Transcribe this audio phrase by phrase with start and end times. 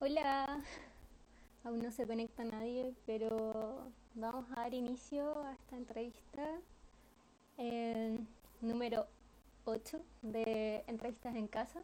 [0.00, 0.60] Hola,
[1.62, 6.42] aún no se conecta nadie, pero vamos a dar inicio a esta entrevista
[7.56, 8.18] eh,
[8.60, 9.06] número
[9.64, 11.80] 8 de Entrevistas en Casa.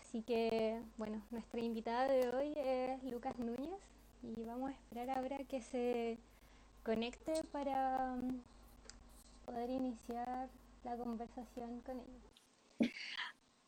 [0.00, 3.80] Así que, bueno, nuestra invitada de hoy es Lucas Núñez
[4.22, 6.18] y vamos a esperar ahora que se
[6.84, 8.40] conecte para um,
[9.46, 10.48] poder iniciar
[10.84, 12.92] la conversación con ella.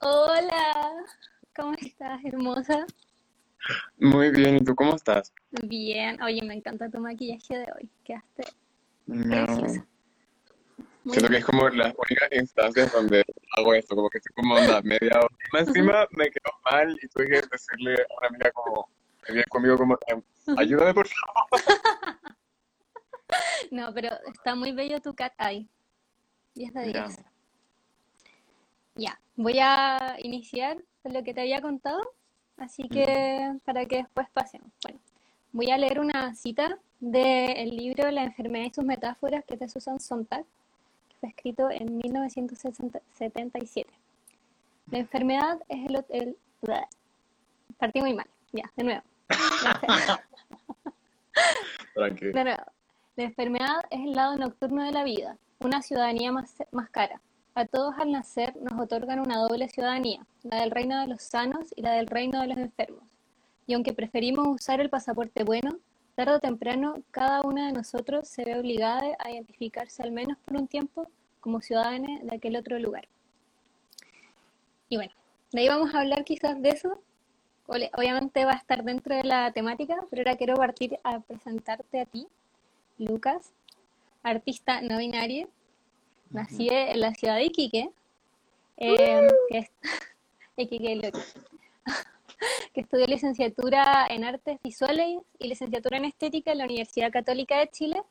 [0.01, 1.05] Hola,
[1.57, 2.87] ¿cómo estás, hermosa?
[3.99, 5.33] Muy bien, ¿y tú cómo estás?
[5.63, 8.45] Bien, oye, me encanta tu maquillaje de hoy, quedaste
[9.07, 9.87] No, preciosa.
[11.05, 13.25] Muy siento que es como las únicas instancias donde
[13.57, 15.29] hago esto, como que estoy como onda media hora.
[15.53, 18.89] Más Encima me quedó mal y tuve que decirle a una amiga como,
[19.25, 20.59] que viene conmigo como, "Em, ujú.
[20.61, 21.49] ayúdame por favor.
[23.71, 25.69] No, pero está muy bello tu cat eye,
[26.55, 27.05] 10 de Ya.
[27.07, 27.25] 10.
[28.95, 32.01] Ya, voy a iniciar con lo que te había contado,
[32.59, 34.69] así que para que después pasemos.
[34.83, 34.99] Bueno,
[35.53, 39.69] voy a leer una cita del libro La enfermedad y sus metáforas que es de
[39.69, 40.45] Susan Sontag,
[41.09, 43.91] que fue escrito en 1977.
[44.91, 46.05] La enfermedad es el...
[46.11, 46.37] el
[47.79, 49.03] partí muy mal, ya, de nuevo.
[52.21, 52.63] De nuevo.
[53.17, 57.21] La enfermedad es el lado nocturno de la vida, una ciudadanía más, más cara.
[57.59, 61.75] A todos al nacer nos otorgan una doble ciudadanía, la del reino de los sanos
[61.75, 63.03] y la del reino de los enfermos.
[63.67, 65.77] Y aunque preferimos usar el pasaporte bueno,
[66.15, 70.57] tarde o temprano cada una de nosotros se ve obligada a identificarse al menos por
[70.57, 71.09] un tiempo
[71.41, 73.09] como ciudadana de aquel otro lugar.
[74.89, 75.13] Y bueno,
[75.51, 77.03] de ahí vamos a hablar quizás de eso.
[77.67, 82.05] Obviamente va a estar dentro de la temática, pero ahora quiero partir a presentarte a
[82.05, 82.29] ti,
[82.99, 83.51] Lucas,
[84.23, 85.49] artista no binario.
[86.31, 87.91] Nací en la ciudad de Iquique,
[88.77, 89.71] eh, que es
[90.57, 91.13] Iquique,
[92.75, 97.69] que estudió licenciatura en artes visuales y licenciatura en estética en la Universidad Católica de
[97.69, 98.03] Chile,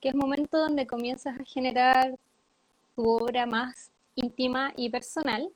[0.00, 2.16] que es momento donde comienzas a generar
[2.94, 5.48] tu obra más íntima y personal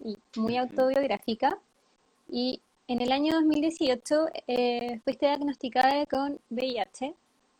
[0.00, 1.58] y muy autobiográfica.
[2.30, 7.14] Y en el año 2018 eh, fuiste diagnosticada con VIH,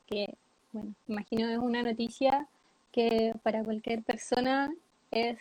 [0.07, 0.35] que,
[0.73, 2.49] bueno, imagino es una noticia
[2.93, 4.73] que para cualquier persona
[5.11, 5.39] es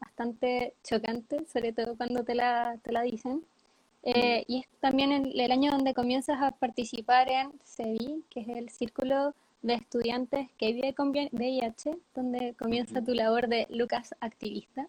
[0.00, 3.44] bastante chocante, sobre todo cuando te la, te la dicen.
[4.02, 8.48] Eh, y es también el, el año donde comienzas a participar en CEVI, que es
[8.48, 14.86] el Círculo de Estudiantes que vive con VIH, donde comienza tu labor de Lucas activista.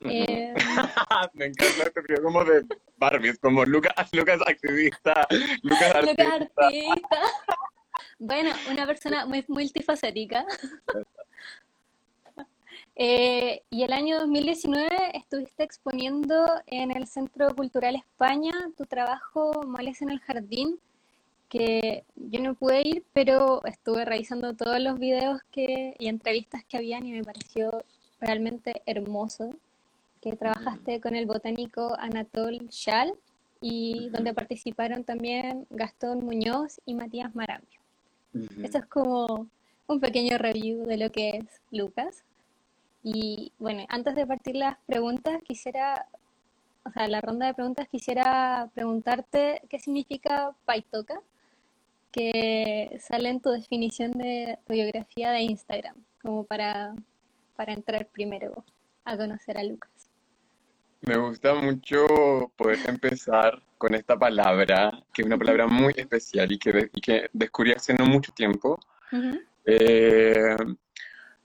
[0.00, 0.54] Eh,
[1.34, 2.64] Me encanta este video como de
[2.96, 5.26] Barbies, como Lucas, Lucas activista,
[5.62, 7.20] Lucas Lucas artista.
[8.18, 10.44] Bueno, una persona muy multifacética.
[13.02, 20.02] Eh, y el año 2019 estuviste exponiendo en el Centro Cultural España tu trabajo Males
[20.02, 20.78] en el Jardín,
[21.48, 26.76] que yo no pude ir, pero estuve revisando todos los videos que, y entrevistas que
[26.76, 27.70] habían y me pareció
[28.20, 29.54] realmente hermoso
[30.20, 33.18] que trabajaste con el botánico Anatol Schall
[33.60, 37.79] y donde participaron también Gastón Muñoz y Matías Marambio.
[38.62, 39.48] Esto es como
[39.86, 42.24] un pequeño review de lo que es Lucas.
[43.02, 46.06] Y bueno, antes de partir las preguntas, quisiera,
[46.84, 51.20] o sea, la ronda de preguntas, quisiera preguntarte qué significa Paitoka,
[52.12, 56.94] que sale en tu definición de tu biografía de Instagram, como para,
[57.56, 58.64] para entrar primero
[59.04, 60.09] a conocer a Lucas.
[61.02, 66.58] Me gusta mucho poder empezar con esta palabra, que es una palabra muy especial y
[66.58, 68.78] que, de- y que descubrí hace no mucho tiempo.
[69.64, 70.56] Eh,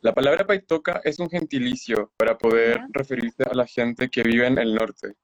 [0.02, 4.58] la palabra paitoca es un gentilicio para poder referirse a la gente que vive en
[4.58, 5.16] el norte.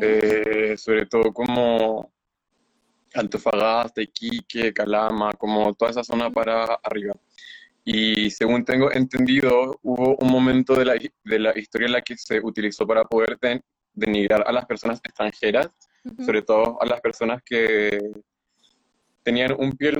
[0.00, 2.12] Eh, sobre todo como
[3.14, 7.14] Antofagasta, Iquique, Calama, como toda esa zona para arriba.
[7.84, 12.16] Y según tengo entendido, hubo un momento de la, de la historia en la que
[12.16, 13.60] se utilizó para poder den-
[13.92, 15.68] denigrar a las personas extranjeras,
[16.24, 17.98] sobre todo a las personas que
[19.22, 19.98] tenían un piel,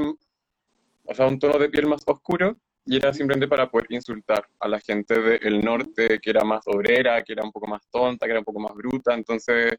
[1.04, 4.68] o sea, un tono de piel más oscuro, y era simplemente para poder insultar a
[4.68, 8.32] la gente del norte, que era más obrera, que era un poco más tonta, que
[8.32, 9.74] era un poco más bruta, entonces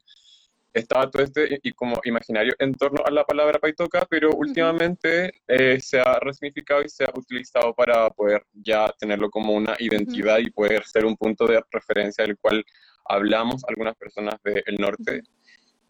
[0.74, 5.80] estaba todo este y como imaginario en torno a la palabra paitoca, pero últimamente eh,
[5.80, 10.50] se ha resignificado y se ha utilizado para poder ya tenerlo como una identidad y
[10.50, 12.66] poder ser un punto de referencia del cual
[13.06, 15.22] hablamos algunas personas del norte.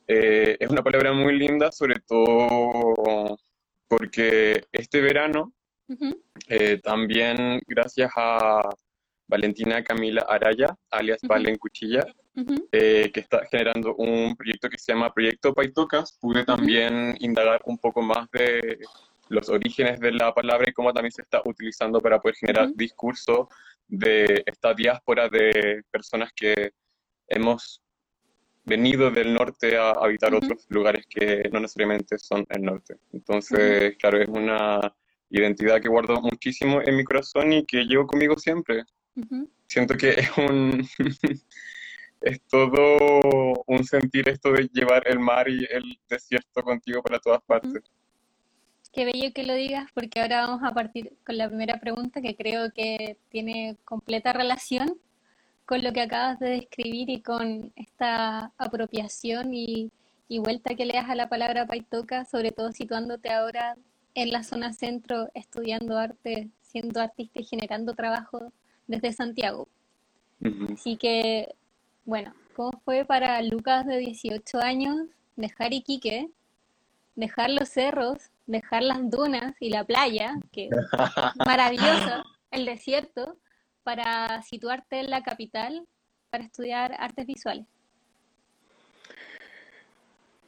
[0.07, 3.37] Eh, es una palabra muy linda, sobre todo
[3.87, 5.53] porque este verano,
[6.49, 8.61] eh, también gracias a
[9.27, 12.05] Valentina Camila Araya, alias Valen Cuchilla,
[12.71, 17.77] eh, que está generando un proyecto que se llama Proyecto Paitocas, pude también indagar un
[17.77, 18.79] poco más de
[19.29, 23.49] los orígenes de la palabra y cómo también se está utilizando para poder generar discurso
[23.87, 26.71] de esta diáspora de personas que
[27.27, 27.81] hemos
[28.65, 32.95] venido del norte a habitar otros lugares que no necesariamente son el norte.
[33.11, 34.79] Entonces, claro, es una
[35.29, 38.83] identidad que guardo muchísimo en mi corazón y que llevo conmigo siempre.
[39.67, 40.87] Siento que es un...
[42.23, 47.41] es todo un sentir esto de llevar el mar y el desierto contigo para todas
[47.43, 47.83] partes.
[48.93, 52.35] Qué bello que lo digas, porque ahora vamos a partir con la primera pregunta que
[52.35, 54.97] creo que tiene completa relación
[55.65, 59.91] con lo que acabas de describir y con esta apropiación y,
[60.39, 63.75] vuelta que le das a la palabra paitoca, sobre todo situándote ahora
[64.15, 68.51] en la zona centro, estudiando arte, siendo artista y generando trabajo
[68.87, 69.67] desde Santiago.
[70.73, 71.53] Así que,
[72.05, 76.29] bueno, ¿cómo fue para Lucas de 18 años dejar Iquique,
[77.15, 80.69] dejar los cerros, dejar las dunas y la playa, que
[81.45, 83.37] maravillosa, el desierto,
[83.83, 85.85] para situarte en la capital
[86.29, 87.65] para estudiar artes visuales?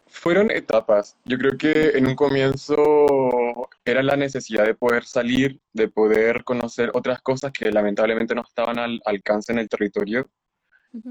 [0.07, 1.18] Fueron etapas.
[1.25, 6.90] Yo creo que en un comienzo era la necesidad de poder salir, de poder conocer
[6.94, 10.30] otras cosas que lamentablemente no estaban al alcance en el territorio.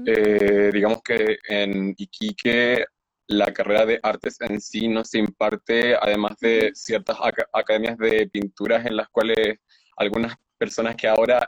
[0.05, 2.85] Eh, digamos que en Iquique
[3.27, 7.17] la carrera de artes en sí no se imparte, además de ciertas
[7.53, 9.59] academias de pinturas en las cuales
[9.97, 11.47] algunas personas que ahora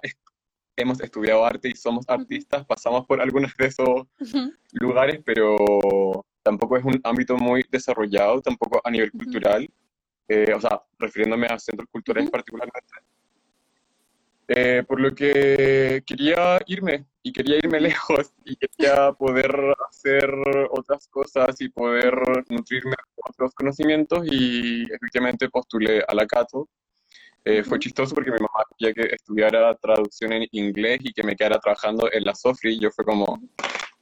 [0.75, 4.07] hemos estudiado arte y somos artistas, pasamos por algunos de esos
[4.73, 9.67] lugares, pero tampoco es un ámbito muy desarrollado, tampoco a nivel cultural,
[10.27, 12.93] eh, o sea, refiriéndome a centros culturales particularmente.
[14.49, 19.53] Eh, por lo que quería irme y quería irme lejos y quería poder
[19.89, 20.33] hacer
[20.71, 22.13] otras cosas y poder
[22.49, 26.69] nutrirme de otros conocimientos y efectivamente postulé a la Cato.
[27.43, 31.35] Eh, fue chistoso porque mi mamá quería que estudiara traducción en inglés y que me
[31.35, 33.41] quedara trabajando en la Sofri y yo fue como,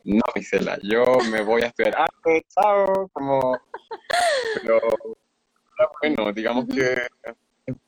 [0.03, 3.59] no, Isela, yo me voy a estudiar arte, chao, como...
[4.61, 4.79] Pero
[6.01, 7.07] bueno, digamos que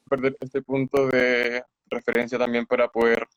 [0.09, 3.27] perder este punto de referencia también para poder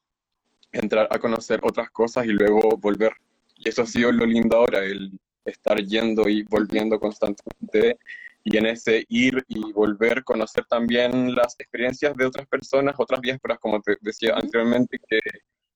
[0.73, 3.13] entrar a conocer otras cosas y luego volver.
[3.57, 7.99] Y eso ha sido lo lindo ahora, el estar yendo y volviendo constantemente
[8.43, 13.59] y en ese ir y volver, conocer también las experiencias de otras personas, otras diásporas,
[13.59, 15.21] como te decía anteriormente, que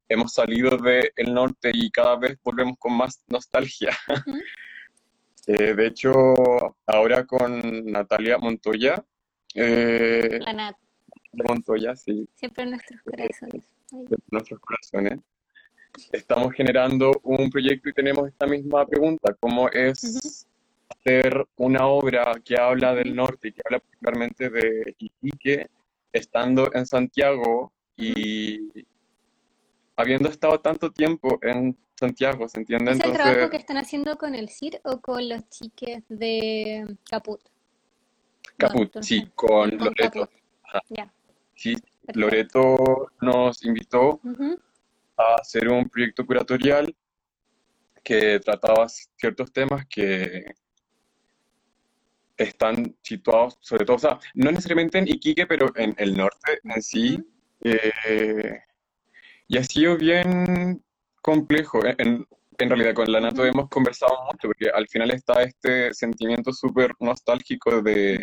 [0.08, 3.96] hemos salido del norte y cada vez volvemos con más nostalgia.
[5.46, 6.14] Eh, de hecho,
[6.86, 9.04] ahora con Natalia Montoya.
[9.54, 10.76] Eh, La Nat.
[11.42, 12.28] Montoya, sí.
[12.34, 13.64] Siempre en nuestros corazones.
[13.86, 15.20] Siempre en nuestros corazones.
[16.12, 20.46] Estamos generando un proyecto y tenemos esta misma pregunta, ¿cómo es
[20.88, 25.68] hacer una obra que habla del norte y que habla particularmente de Iquique,
[26.12, 28.84] estando en Santiago y
[29.96, 32.92] habiendo estado tanto tiempo en Santiago, ¿se entiende?
[32.92, 37.40] ¿Es el trabajo que están haciendo con el CIR o con los chiques de Caput?
[38.56, 40.28] Caput, sí, con, Loreto.
[41.54, 41.76] Sí,
[42.14, 44.20] Loreto nos invitó
[45.16, 46.94] a hacer un proyecto curatorial
[48.02, 50.54] que trataba ciertos temas que
[52.36, 56.82] están situados, sobre todo, o sea, no necesariamente en Iquique, pero en el norte en
[56.82, 57.18] sí.
[57.60, 58.58] Eh,
[59.46, 60.82] y ha sido bien
[61.22, 61.80] complejo.
[61.84, 62.26] En,
[62.58, 66.92] en realidad, con la Nato hemos conversado mucho, porque al final está este sentimiento súper
[67.00, 68.22] nostálgico de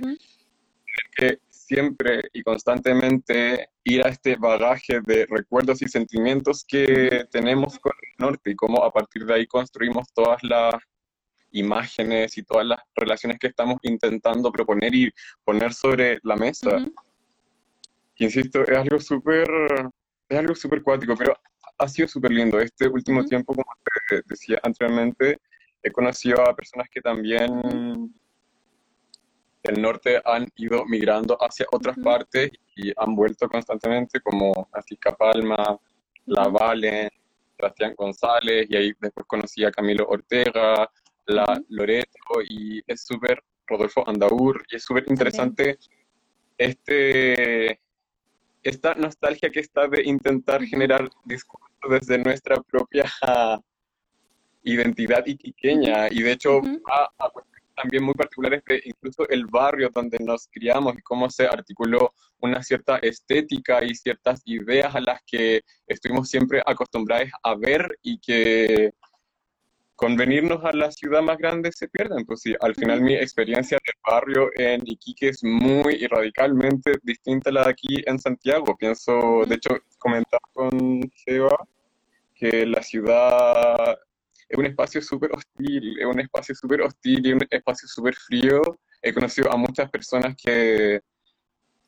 [1.15, 1.39] que
[1.72, 8.25] siempre y constantemente ir a este bagaje de recuerdos y sentimientos que tenemos con el
[8.25, 10.75] norte y cómo a partir de ahí construimos todas las
[11.51, 15.13] imágenes y todas las relaciones que estamos intentando proponer y
[15.46, 16.72] poner sobre la mesa.
[18.18, 19.48] Insisto, es algo súper,
[20.28, 21.34] es algo súper cuático, pero
[21.78, 22.60] ha sido súper lindo.
[22.60, 23.74] Este último tiempo, como
[24.10, 25.38] te decía anteriormente,
[25.82, 28.13] he conocido a personas que también
[29.63, 35.77] del norte han ido migrando hacia otras partes y han vuelto constantemente, como Francisca Palma,
[36.25, 37.10] La Valen,
[37.56, 40.89] Sebastián González, y ahí después conocí a Camilo Ortega,
[41.27, 45.77] la Loreto y es súper Rodolfo Andaur y es súper interesante
[46.58, 47.80] este
[48.63, 53.06] esta nostalgia que está de intentar generar discurso desde nuestra propia
[54.63, 56.08] identidad iquiqueña.
[56.12, 57.30] Y de hecho a,
[57.82, 62.62] también muy particulares de incluso el barrio donde nos criamos y cómo se articuló una
[62.62, 68.92] cierta estética y ciertas ideas a las que estuvimos siempre acostumbrados a ver y que
[69.96, 72.26] con venirnos a la ciudad más grande se pierden.
[72.26, 77.52] Pues sí, al final mi experiencia del barrio en Iquique es muy y radicalmente distinta
[77.52, 78.76] a la de aquí en Santiago.
[78.78, 81.56] Pienso, de hecho, comentaba con Seba
[82.34, 84.00] que la ciudad
[84.51, 88.62] es un espacio súper hostil, es un espacio súper hostil y un espacio súper frío.
[89.01, 91.00] He conocido a muchas personas que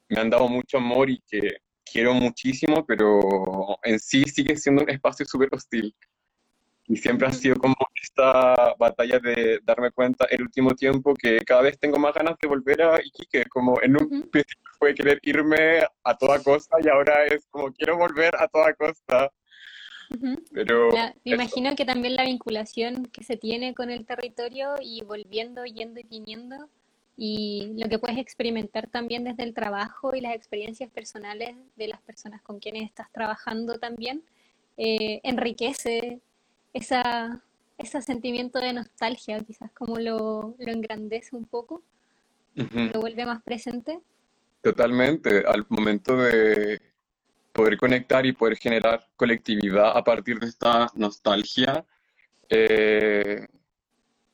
[0.07, 4.89] me han dado mucho amor y que quiero muchísimo, pero en sí sigue siendo un
[4.89, 5.93] espacio súper hostil.
[6.85, 11.63] Y siempre ha sido como esta batalla de darme cuenta el último tiempo que cada
[11.63, 15.81] vez tengo más ganas de volver a Iquique, como en un principio fue querer irme
[16.03, 19.29] a toda costa y ahora es como quiero volver a toda costa.
[20.51, 25.65] Pero me imagino que también la vinculación que se tiene con el territorio y volviendo,
[25.65, 26.69] yendo y viniendo,
[27.15, 32.01] y lo que puedes experimentar también desde el trabajo y las experiencias personales de las
[32.01, 34.23] personas con quienes estás trabajando también,
[34.77, 36.21] eh, enriquece
[36.73, 37.43] esa,
[37.77, 41.83] ese sentimiento de nostalgia, quizás como lo, lo engrandece un poco,
[42.55, 43.99] lo vuelve más presente.
[44.61, 46.79] Totalmente, al momento de
[47.53, 51.85] poder conectar y poder generar colectividad a partir de esta nostalgia,
[52.49, 53.47] eh,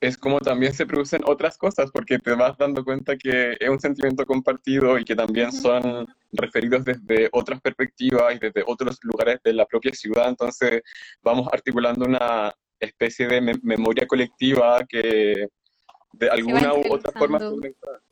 [0.00, 3.78] es como también se producen otras cosas, porque te vas dando cuenta que es un
[3.78, 9.52] sentimiento compartido y que también son referidos desde otras perspectivas y desde otros lugares de
[9.52, 10.30] la propia ciudad.
[10.30, 10.82] Entonces
[11.22, 15.48] vamos articulando una especie de memoria colectiva que
[16.12, 17.38] de alguna u otra forma...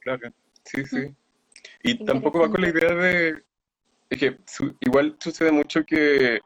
[0.01, 0.31] Claro,
[0.65, 1.15] sí, sí.
[1.83, 3.48] Y tampoco va con la idea de...
[4.11, 4.39] Es que
[4.81, 6.41] igual sucede mucho que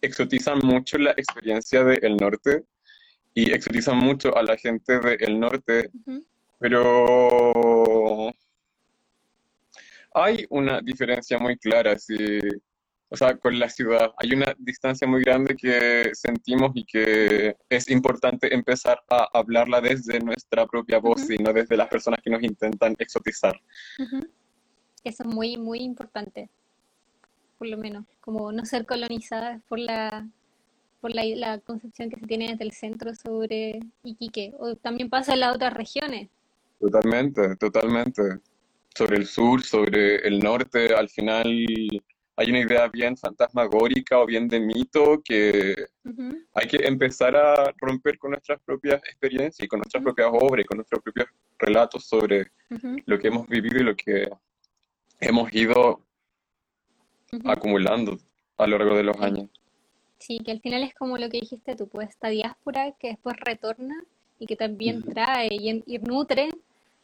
[0.00, 2.64] exotizan mucho la experiencia del norte
[3.34, 5.90] y exotizan mucho a la gente del norte,
[6.58, 8.32] pero
[10.14, 12.38] hay una diferencia muy clara, sí,
[13.08, 14.12] o sea, con la ciudad.
[14.18, 20.18] Hay una distancia muy grande que sentimos y que es importante empezar a hablarla desde
[20.20, 23.60] nuestra propia voz y no desde las personas que nos intentan exotizar.
[25.04, 26.48] Eso es muy, muy importante,
[27.62, 30.28] por lo menos, como no ser colonizadas por la
[31.00, 34.52] por la, concepción que se tiene desde el centro sobre Iquique.
[34.58, 36.28] O también pasa en las otras regiones.
[36.80, 38.22] Totalmente, totalmente.
[38.96, 41.46] Sobre el sur, sobre el norte, al final
[42.36, 45.76] hay una idea bien fantasmagórica o bien de mito que
[46.54, 50.66] hay que empezar a romper con nuestras propias experiencias y con nuestras propias obras y
[50.66, 51.28] con nuestros propios
[51.60, 52.50] relatos sobre
[53.06, 54.28] lo que hemos vivido y lo que
[55.20, 56.00] hemos ido
[57.44, 58.18] acumulando
[58.58, 59.48] a lo largo de los años.
[60.18, 63.36] Sí, que al final es como lo que dijiste tú, pues esta diáspora que después
[63.38, 64.04] retorna
[64.38, 66.50] y que también trae y, nutre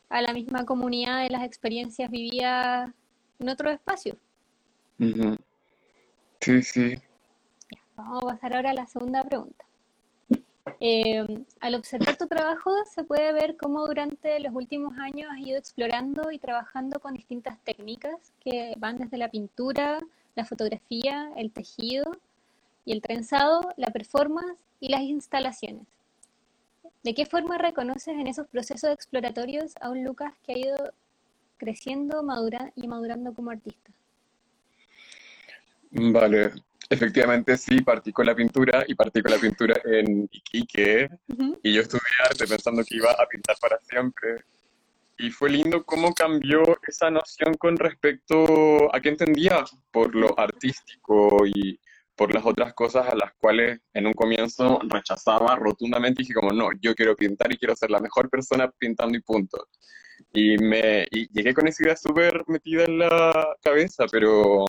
[0.09, 2.91] a la misma comunidad de las experiencias vividas
[3.39, 4.17] en otro espacio.
[6.41, 6.95] Sí, sí.
[7.97, 9.65] vamos a pasar ahora a la segunda pregunta.
[10.81, 15.59] Eh, al observar tu trabajo se puede ver cómo durante los últimos años has ido
[15.59, 20.01] explorando y trabajando con distintas técnicas que van desde la pintura,
[20.37, 22.17] la fotografía, el tejido
[22.85, 25.87] y el trenzado, la performance y las instalaciones.
[27.03, 30.77] ¿De qué forma reconoces en esos procesos exploratorios a un Lucas que ha ido
[31.57, 33.91] creciendo madura y madurando como artista?
[35.91, 36.53] Vale,
[36.89, 41.09] efectivamente sí, partí con la pintura y partí con la pintura en Iquique
[41.63, 44.45] y yo estudié arte pensando que iba a pintar para siempre.
[45.19, 51.45] Y fue lindo cómo cambió esa noción con respecto a qué entendía por lo artístico
[51.47, 51.79] y
[52.15, 56.53] por las otras cosas a las cuales en un comienzo rechazaba rotundamente y dije como,
[56.53, 59.69] no, yo quiero pintar y quiero ser la mejor persona pintando y punto.
[60.33, 64.65] Y, me, llegué con esa idea súper metida en la cabeza, pero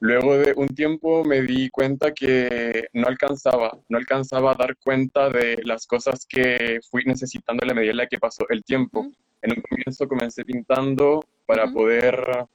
[0.00, 5.28] luego de un tiempo me di cuenta que no alcanzaba, no alcanzaba a dar cuenta
[5.30, 9.10] de las cosas que fui necesitando a la medida en la que pasó el tiempo.
[9.42, 12.46] En un comienzo comencé pintando para poder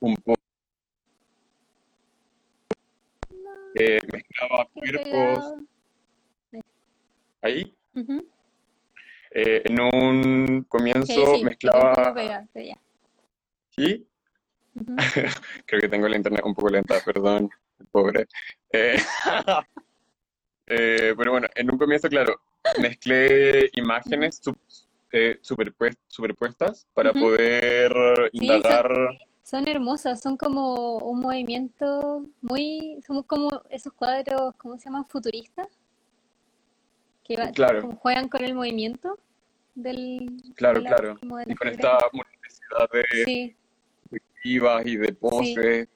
[0.00, 0.40] un poco
[3.74, 5.54] eh, mezclaba cuerpos.
[7.42, 7.74] Ahí.
[9.30, 12.14] eh, en un comienzo mezclaba.
[13.70, 14.06] ¿Sí?
[15.66, 17.50] Creo que tengo la internet un poco lenta, perdón,
[17.90, 18.26] pobre.
[18.72, 18.96] Eh,
[20.66, 22.40] eh, pero bueno, en un comienzo, claro,
[22.80, 24.40] mezclé imágenes
[25.12, 27.92] eh, superpuestas para poder
[28.32, 28.90] indagar.
[29.42, 35.06] son hermosas, son como un movimiento muy, son como esos cuadros, ¿cómo se llaman?
[35.06, 35.68] Futuristas,
[37.22, 37.36] que
[38.00, 39.18] juegan con el movimiento
[39.74, 40.42] del...
[40.56, 41.16] Claro, claro,
[41.46, 43.56] y con esta multiplicidad de
[44.44, 45.88] y de poses.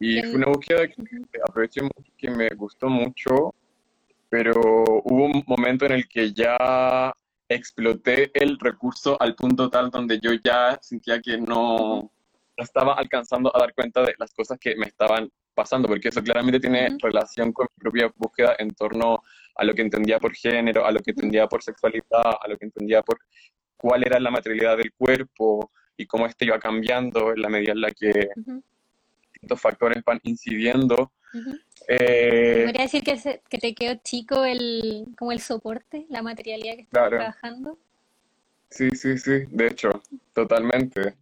[0.00, 1.02] Y fue una búsqueda que
[1.48, 3.54] aproveché mucho, que me gustó mucho
[4.28, 4.60] pero
[5.04, 7.12] hubo un momento en el que ya
[7.48, 12.10] exploté el recurso al punto tal donde yo ya sentía que no
[12.56, 16.60] estaba alcanzando a dar cuenta de las cosas que me estaban pasando, porque eso claramente
[16.60, 19.22] tiene relación con mi propia búsqueda en torno
[19.56, 22.66] a lo que entendía por género, a lo que entendía por sexualidad, a lo que
[22.66, 23.18] entendía por
[23.76, 27.80] cuál era la materialidad del cuerpo y cómo este iba cambiando en la medida en
[27.82, 28.30] la que
[29.42, 31.12] estos factores van incidiendo.
[31.88, 36.82] Eh, ¿Podría decir que, que, te quedó chico el, como el soporte, la materialidad que
[36.82, 37.78] estás trabajando?
[38.70, 39.90] Sí, sí, sí, de hecho,
[40.32, 41.14] totalmente.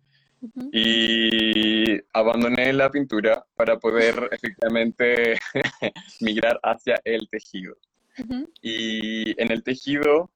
[0.72, 5.38] Y abandoné la pintura para poder efectivamente
[6.20, 7.76] migrar hacia el tejido.
[8.62, 10.30] Y en el tejido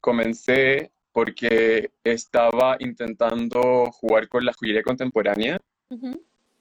[0.00, 5.58] comencé porque estaba intentando jugar con la joyería contemporánea.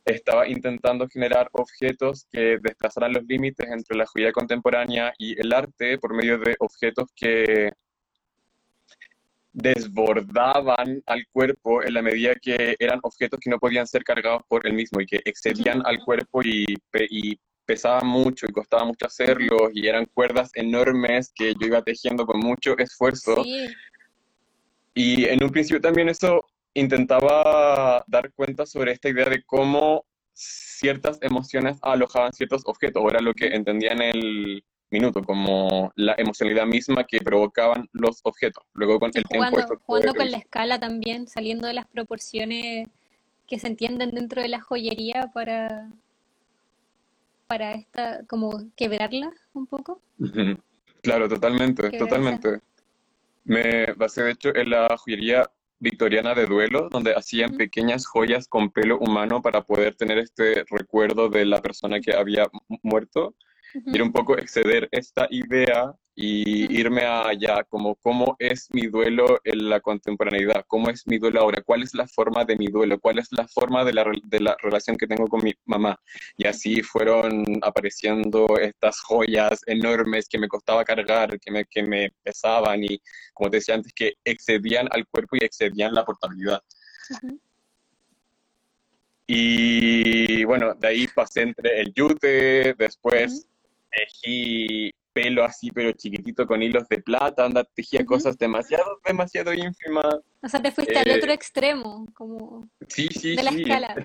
[0.05, 5.97] Estaba intentando generar objetos que desplazaran los límites entre la joyería contemporánea y el arte
[5.97, 7.71] por medio de objetos que
[9.53, 14.67] desbordaban al cuerpo en la medida que eran objetos que no podían ser cargados por
[14.67, 16.65] el mismo y que excedían al cuerpo y,
[17.09, 22.25] y pesaban mucho y costaba mucho hacerlos y eran cuerdas enormes que yo iba tejiendo
[22.27, 23.43] con mucho esfuerzo.
[24.93, 31.19] Y en un principio también eso intentaba dar cuenta sobre esta idea de cómo ciertas
[31.21, 36.67] emociones alojaban ciertos objetos, o era lo que entendía en el, minuto, como la emocionalidad
[36.67, 38.63] misma que provocaban los objetos.
[38.73, 39.83] Luego con el jugando, tiempo...
[39.85, 42.87] Jugando con la escala también, saliendo de las proporciones
[43.47, 45.89] que se entienden dentro de la joyería para,
[47.47, 49.99] para esta, como quebrarla un poco.
[51.01, 52.61] Claro, totalmente, totalmente.
[53.43, 58.71] Me basé de hecho en la joyería victoriana de duelo, donde hacían pequeñas joyas con
[58.71, 62.47] pelo humano para poder tener este recuerdo de la persona que había
[62.83, 63.35] muerto.
[63.73, 69.69] Ir un poco exceder esta idea y irme allá, como cómo es mi duelo en
[69.69, 73.17] la contemporaneidad, cómo es mi duelo ahora, cuál es la forma de mi duelo, cuál
[73.17, 75.99] es la forma de la, de la relación que tengo con mi mamá.
[76.37, 82.11] Y así fueron apareciendo estas joyas enormes que me costaba cargar, que me, que me
[82.21, 83.01] pesaban y,
[83.33, 86.61] como te decía antes, que excedían al cuerpo y excedían la portabilidad.
[89.25, 93.47] Y bueno, de ahí pasé entre el yute, después
[93.89, 100.17] tejí pelo así, pero chiquitito con hilos de plata, anda, tejía cosas demasiado, demasiado ínfimas.
[100.41, 103.95] O sea, te fuiste al otro eh, extremo, como sí, sí, de la escala.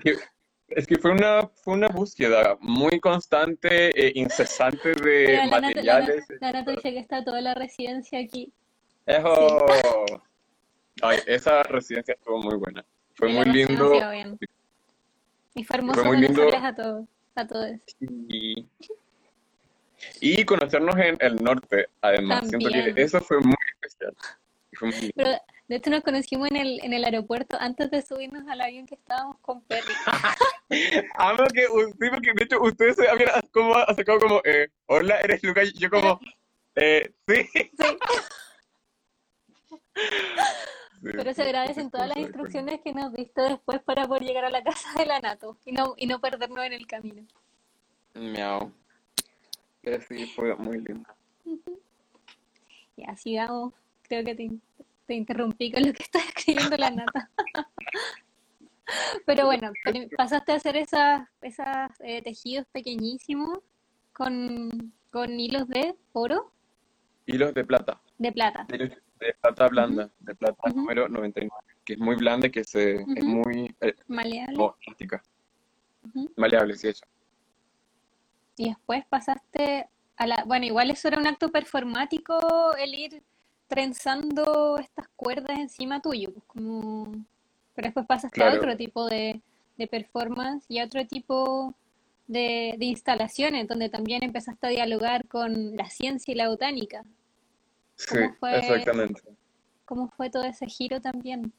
[0.69, 6.25] Es que, fue, una, fue una búsqueda muy constante e incesante de materiales.
[6.39, 8.53] La, Nato dice que está toda la residencia aquí.
[9.07, 9.65] ¡Ejo!
[11.01, 12.85] Ay, esa residencia estuvo muy buena.
[13.15, 13.93] Fue muy lindo.
[15.55, 16.47] Y fue hermoso fue muy lindo.
[16.55, 17.05] a todos.
[17.35, 17.71] A todos.
[17.99, 18.67] Y
[20.21, 22.47] y conocernos en el norte, además.
[22.49, 24.15] Siento que eso fue muy especial.
[25.15, 25.31] Pero
[25.67, 28.95] de hecho nos conocimos en el, en el aeropuerto antes de subirnos al avión que
[28.95, 29.93] estábamos con Perry.
[31.15, 33.73] Amo que, sí, porque de hecho ustedes se habían como,
[34.19, 36.19] como, eh, hola, eres Lucas, yo como,
[36.75, 37.49] eh, sí.
[37.53, 37.69] sí.
[41.01, 44.61] Pero se agradecen todas las instrucciones que nos diste después para poder llegar a la
[44.63, 47.25] casa de la Nato y no, y no perdernos en el camino.
[48.15, 48.73] Miau
[50.07, 51.09] sí, fue muy lindo.
[52.97, 53.73] Ya, sigamos.
[54.03, 57.29] Creo que te, interrumpí con lo que estás escribiendo la nata.
[59.25, 59.71] Pero bueno,
[60.17, 63.59] pasaste a hacer esas, esas eh, tejidos pequeñísimos
[64.13, 66.51] con, con hilos de oro.
[67.27, 68.01] Hilos de plata.
[68.17, 68.65] De plata.
[68.67, 68.97] De,
[69.41, 71.51] plata blanda, de plata número 99,
[71.85, 73.75] que es muy blanda, que se, es muy...
[73.81, 74.71] Eh, Maleable.
[76.35, 77.05] Maleable, sí, eso
[78.59, 80.43] y después pasaste a la...
[80.45, 83.23] Bueno, igual eso era un acto performático, el ir
[83.67, 87.05] trenzando estas cuerdas encima tuyo, pues como...
[87.73, 89.41] Pero después pasaste a otro tipo de,
[89.89, 91.73] performance y a otro tipo
[92.27, 97.05] de, instalaciones, donde también empezaste a dialogar con la ciencia y la botánica.
[97.95, 98.17] Sí,
[98.51, 99.21] exactamente.
[99.85, 101.53] ¿Cómo fue todo ese giro también?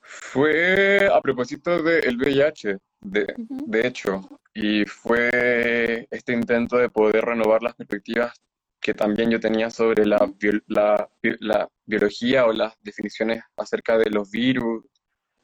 [0.00, 7.62] Fue a propósito del VIH, de, de hecho, y fue este intento de poder renovar
[7.62, 8.32] las perspectivas
[8.80, 10.32] que también yo tenía sobre la,
[10.66, 14.82] la, la biología o las definiciones acerca de los virus.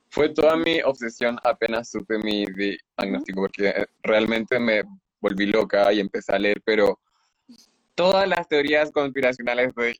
[0.09, 4.83] Fue toda mi obsesión apenas supe mi diagnóstico, porque realmente me
[5.20, 6.98] volví loca y empecé a leer, pero
[7.94, 9.94] todas las teorías conspiracionales de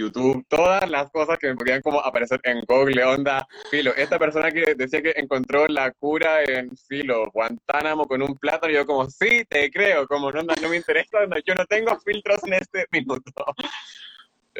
[0.00, 3.94] YouTube, todas las cosas que me podían como aparecer en Google, onda, filo.
[3.96, 8.76] Esta persona que decía que encontró la cura en filo, Guantánamo con un plátano, y
[8.76, 12.54] yo como, sí, te creo, como no, no me interesa, yo no tengo filtros en
[12.54, 13.44] este minuto.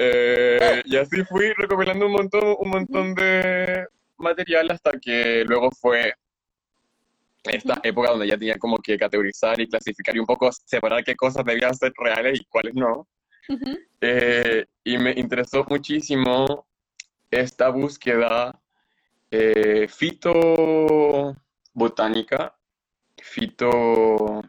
[0.02, 3.84] Eh, y así fui recopilando un montón, un montón de
[4.16, 6.14] material hasta que luego fue
[7.44, 11.16] esta época donde ya tenía como que categorizar y clasificar y un poco separar qué
[11.16, 13.08] cosas debían ser reales y cuáles no.
[14.00, 16.66] Eh, y me interesó muchísimo
[17.30, 18.60] esta búsqueda
[19.30, 22.56] eh, fitobotánica,
[23.22, 24.42] fito,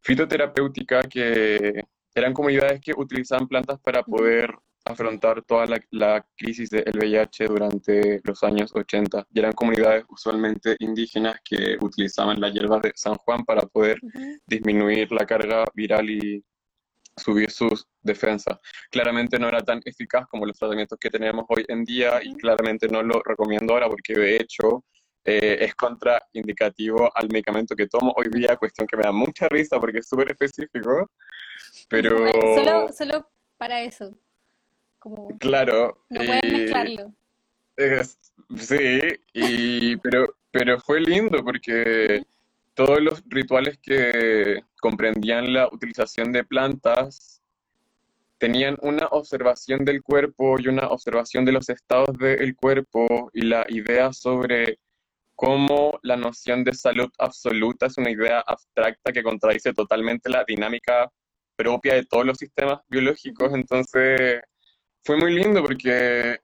[0.00, 4.54] fitoterapéutica, que eran comunidades que utilizaban plantas para poder
[4.84, 9.26] afrontar toda la, crisis del VIH durante los años 80.
[9.32, 13.98] Y eran comunidades usualmente indígenas que utilizaban la hierba de San Juan para poder
[14.46, 16.44] disminuir la carga viral y
[17.16, 18.58] subir sus defensas.
[18.90, 22.88] Claramente no era tan eficaz como los tratamientos que tenemos hoy en día y claramente
[22.88, 24.84] no lo recomiendo ahora porque de hecho
[25.24, 29.80] eh, es contraindicativo al medicamento que tomo hoy día, cuestión que me da mucha risa
[29.80, 31.10] porque es súper específico,
[31.88, 32.30] pero...
[32.56, 34.16] Solo, solo para eso.
[35.38, 36.04] Claro.
[36.08, 37.14] No puedes mezclarlo.
[38.56, 39.00] sí,
[39.32, 42.24] y, pero, pero fue lindo porque
[42.74, 47.40] todos los rituales que comprendían la utilización de plantas
[48.38, 53.64] tenían una observación del cuerpo y una observación de los estados del cuerpo y la
[53.68, 54.78] idea sobre
[55.34, 61.10] cómo la noción de salud absoluta es una idea abstracta que contradice totalmente la dinámica
[61.56, 63.52] propia de todos los sistemas biológicos.
[63.54, 64.40] Entonces,
[65.04, 66.38] fue muy lindo porque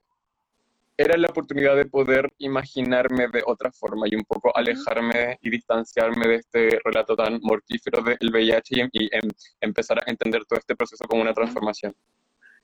[1.01, 6.29] era la oportunidad de poder imaginarme de otra forma y un poco alejarme y distanciarme
[6.29, 9.31] de este relato tan mortífero del VIH y, em,
[9.63, 11.95] empezar a entender todo este proceso como una transformación.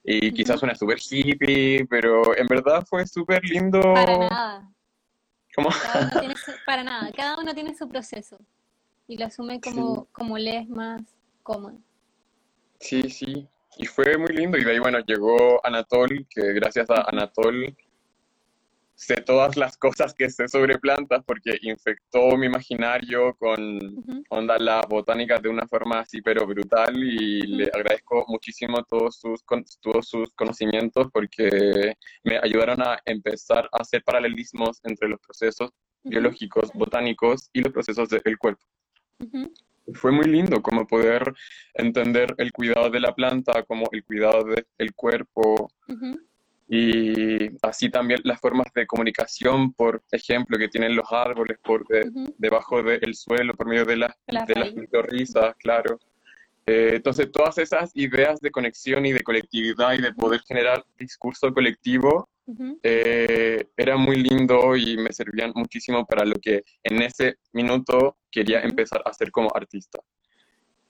[0.03, 3.81] Y quizás suena súper hippie, pero en verdad fue súper lindo.
[3.81, 4.71] Para nada.
[5.55, 5.69] ¿Cómo?
[6.67, 7.11] para nada.
[7.13, 8.37] Cada uno tiene su proceso
[9.07, 11.01] y lo asume como, como le es más
[11.41, 11.79] cómodo.
[12.79, 13.49] Sí, sí.
[13.77, 14.59] Y fue muy lindo.
[14.59, 17.75] Y de ahí, bueno, llegó Anatol, que gracias a Anatol
[18.97, 23.59] sé todas las cosas que sé sobre plantas porque infectó mi imaginario con
[24.29, 29.43] onda la botánica de una forma así pero brutal y le agradezco muchísimo todos sus,
[29.81, 35.69] todos sus conocimientos porque me ayudaron a empezar a hacer paralelismos entre los procesos
[36.03, 38.65] biológicos, botánicos y los procesos del cuerpo.
[39.93, 41.33] Fue muy lindo como poder
[41.75, 45.69] entender el cuidado de la planta, como el cuidado del cuerpo
[46.69, 51.85] y así también las formas de comunicación, por ejemplo, que tienen los árboles por
[52.37, 55.99] debajo del suelo, por medio de, las de las claro.
[56.65, 61.53] Eh, entonces, todas esas ideas de conexión y de colectividad y de poder generar discurso
[61.53, 62.27] colectivo
[62.83, 68.61] eh, era muy lindo y me servían muchísimo para lo que en ese minuto quería
[68.61, 69.99] empezar a hacer como artista.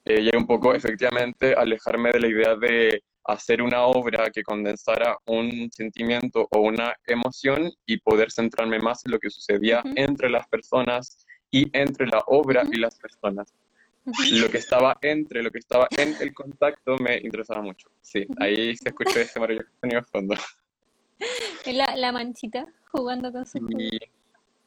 [0.05, 4.43] Eh, y era un poco, efectivamente, alejarme de la idea de hacer una obra que
[4.43, 10.29] condensara un sentimiento o una emoción y poder centrarme más en lo que sucedía entre
[10.29, 13.53] las personas y entre la obra y las personas.
[14.31, 17.89] Lo que estaba entre, lo que estaba en el contacto me interesaba mucho.
[18.01, 20.35] Sí, ahí se escucha ese maravilloso sonido de fondo.
[21.65, 23.59] La, la manchita jugando con su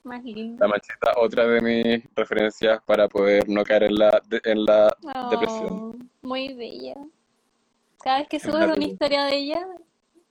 [0.02, 4.96] más La manchita, otra de mis referencias para poder no caer en la, en la
[5.14, 6.10] oh, depresión.
[6.22, 6.94] Muy bella.
[8.02, 9.66] Cada vez que subes una historia de ella,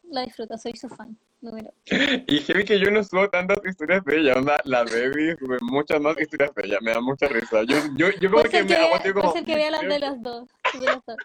[0.03, 1.17] la disfruto, soy su fan.
[1.41, 1.73] Número.
[2.27, 6.01] Y heavy que yo no subo tantas historias de ella, onda, la baby sube muchas
[6.01, 7.63] más historias de ella, me da mucha risa.
[7.63, 9.32] Yo, yo, yo como que me aguanto como...
[9.32, 10.49] Puede ser que vea las de los dos.
[10.73, 11.17] De los dos.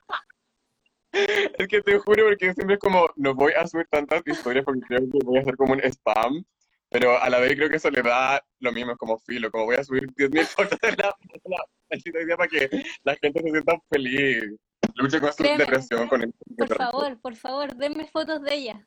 [1.58, 4.80] Es que te juro, porque siempre es como, no voy a subir tantas historias porque
[4.80, 6.44] creo que voy a hacer como un spam,
[6.90, 9.66] pero a la vez creo que eso le da lo mismo, es como filo, como
[9.66, 12.68] voy a subir 10.000 fotos de la, la, para que
[13.04, 14.56] la gente se sienta feliz.
[14.94, 16.08] Lucha con su depresión.
[16.08, 18.86] Con el, por favor, por favor, denme fotos de ella.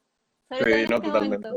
[0.49, 1.49] Sí, no, este totalmente.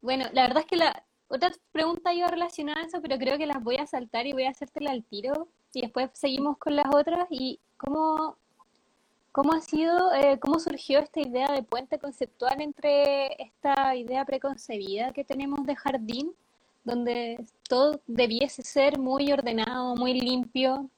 [0.00, 3.46] Bueno, la verdad es que la otra pregunta iba relacionada a eso, pero creo que
[3.46, 5.48] las voy a saltar y voy a hacértela al tiro.
[5.72, 7.26] Y después seguimos con las otras.
[7.30, 8.36] ¿Y cómo
[9.36, 15.12] ¿Cómo ha sido, eh, cómo surgió esta idea de puente conceptual entre esta idea preconcebida
[15.12, 16.32] que tenemos de jardín,
[16.84, 20.88] donde todo debiese ser muy ordenado, muy limpio,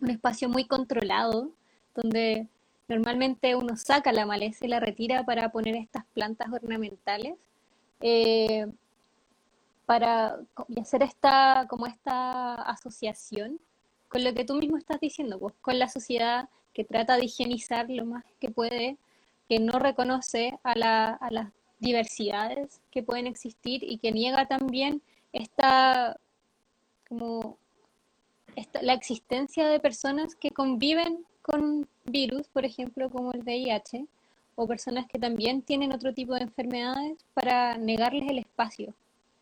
[0.00, 1.50] un espacio muy controlado,
[1.94, 2.48] donde
[2.88, 7.34] normalmente uno saca la maleza y la retira para poner estas plantas ornamentales,
[8.00, 8.66] eh,
[9.86, 10.38] para
[10.80, 13.60] hacer esta, como esta asociación
[14.08, 17.90] con lo que tú mismo estás diciendo, pues, con la sociedad que trata de higienizar
[17.90, 18.98] lo más que puede
[19.48, 25.02] que no reconoce a, la, a las diversidades que pueden existir y que niega también
[25.32, 26.18] esta
[27.08, 27.58] como
[28.58, 34.06] esta, la existencia de personas que conviven con virus, por ejemplo, como el VIH,
[34.56, 38.92] o personas que también tienen otro tipo de enfermedades para negarles el espacio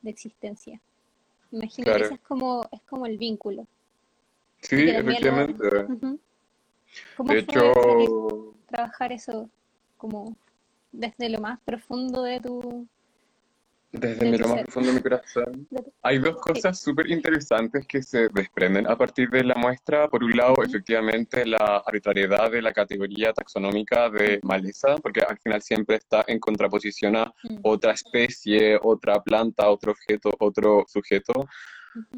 [0.03, 0.81] de existencia.
[1.51, 3.67] Imagino que ese es como, es como el vínculo.
[4.61, 5.87] Sí, efectivamente.
[7.17, 8.55] ¿Cómo de fue hecho...
[8.69, 9.49] trabajar eso
[9.97, 10.37] como
[10.93, 12.87] desde lo más profundo de tu,
[13.93, 15.69] desde lo más profundo de mi corazón.
[16.03, 20.09] Hay dos cosas súper interesantes que se desprenden a partir de la muestra.
[20.09, 25.63] Por un lado, efectivamente, la arbitrariedad de la categoría taxonómica de maleza, porque al final
[25.63, 31.47] siempre está en contraposición a otra especie, otra planta, otro objeto, otro sujeto.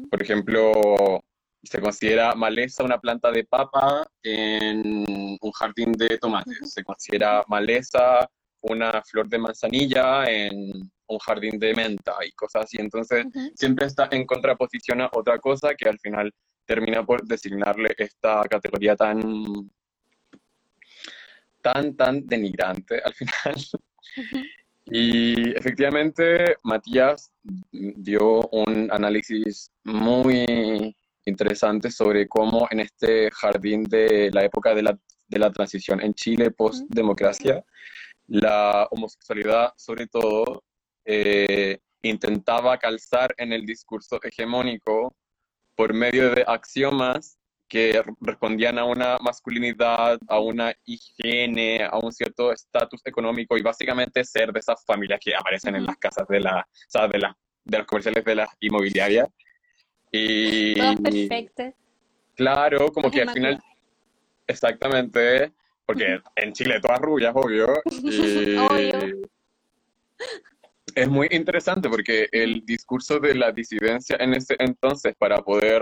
[0.09, 1.21] Por ejemplo,
[1.63, 5.05] se considera maleza una planta de papa en
[5.41, 6.73] un jardín de tomates.
[6.73, 8.29] Se considera maleza
[8.61, 12.77] una flor de manzanilla en un jardín de menta y cosas así.
[12.79, 16.33] Entonces, siempre está en contraposición a otra cosa que al final
[16.65, 19.69] termina por designarle esta categoría tan,
[21.61, 23.55] tan, tan denigrante al final.
[24.91, 27.31] Y efectivamente, Matías
[27.71, 30.95] dio un análisis muy
[31.25, 36.13] interesante sobre cómo en este jardín de la época de la, de la transición en
[36.13, 37.63] Chile post-democracia,
[38.27, 40.63] la homosexualidad, sobre todo,
[41.11, 45.15] eh, intentaba calzar en el discurso hegemónico
[45.75, 52.51] por medio de axiomas que respondían a una masculinidad, a una higiene, a un cierto
[52.51, 56.67] estatus económico y básicamente ser de esas familias que aparecen en las casas de, la,
[57.11, 59.29] de, la, de los comerciales de las inmobiliarias.
[60.11, 61.73] Y, perfecto.
[62.35, 63.59] Claro, como que al final,
[64.45, 65.53] exactamente,
[65.87, 67.67] porque en Chile todas rubias, obvio.
[68.03, 69.29] Y, obvio
[71.01, 75.81] es muy interesante porque el discurso de la disidencia en ese entonces para poder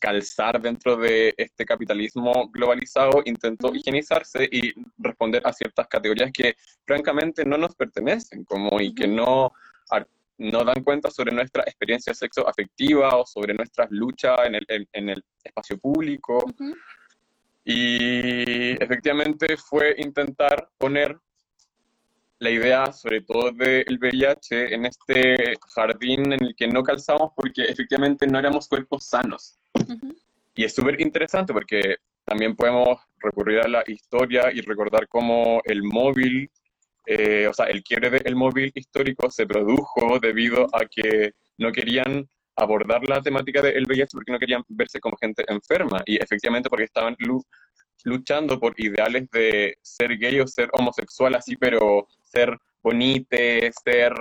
[0.00, 7.44] calzar dentro de este capitalismo globalizado intentó higienizarse y responder a ciertas categorías que francamente
[7.44, 9.52] no nos pertenecen, como y que no,
[10.38, 15.08] no dan cuenta sobre nuestra experiencia sexo afectiva o sobre nuestras luchas en el, en,
[15.10, 16.44] el espacio público.
[17.64, 21.16] Y efectivamente fue intentar poner
[22.40, 27.64] la idea, sobre todo del VIH, en este jardín en el que no calzamos porque
[27.64, 29.58] efectivamente no éramos cuerpos sanos.
[30.54, 35.82] Y es súper interesante porque también podemos recurrir a la historia y recordar cómo el
[35.82, 36.50] móvil,
[37.04, 42.26] eh, o sea, el quiebre del móvil histórico se produjo debido a que no querían
[42.56, 46.84] abordar la temática del VIH porque no querían verse como gente enferma y efectivamente porque
[46.84, 47.14] estaban
[48.04, 54.14] luchando por ideales de ser gay o ser homosexual así, pero ser bonite, ser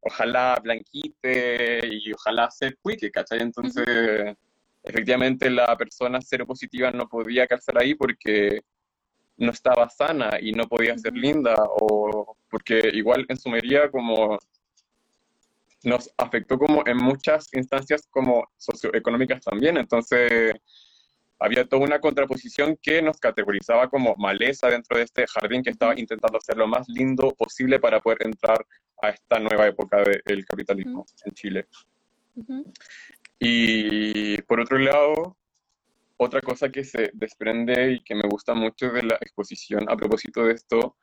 [0.00, 3.40] ojalá blanquite y ojalá ser cuique, ¿cachai?
[3.40, 4.36] Entonces,
[4.82, 8.60] efectivamente la persona seropositiva no podía calzar ahí porque
[9.36, 14.38] no estaba sana y no podía ser linda o porque igual en sumería como
[15.82, 20.54] nos afectó como en muchas instancias como socioeconómicas también, entonces
[21.44, 25.92] había toda una contraposición que nos categorizaba como maleza dentro de este jardín que estaba
[25.94, 28.64] intentando hacer lo más lindo posible para poder entrar
[29.02, 31.66] a esta nueva época del capitalismo en Chile.
[33.38, 35.36] Y por otro lado,
[36.16, 40.46] otra cosa que se desprende y que me gusta mucho de la exposición a propósito
[40.46, 40.96] de esto,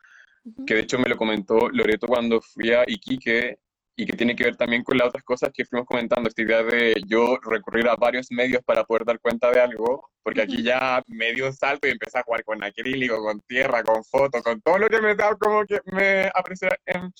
[0.65, 3.59] que de hecho me lo comentó Loreto cuando fui a Iquique,
[3.95, 6.63] y que tiene que ver también con las otras cosas que fuimos comentando, esta idea
[6.63, 11.03] de yo recurrir a varios medios para poder dar cuenta de algo, porque aquí ya
[11.07, 14.61] me dio un salto y empecé a jugar con acrílico, con tierra, con foto, con
[14.61, 17.11] todo lo que me daba como que me apreciaba en,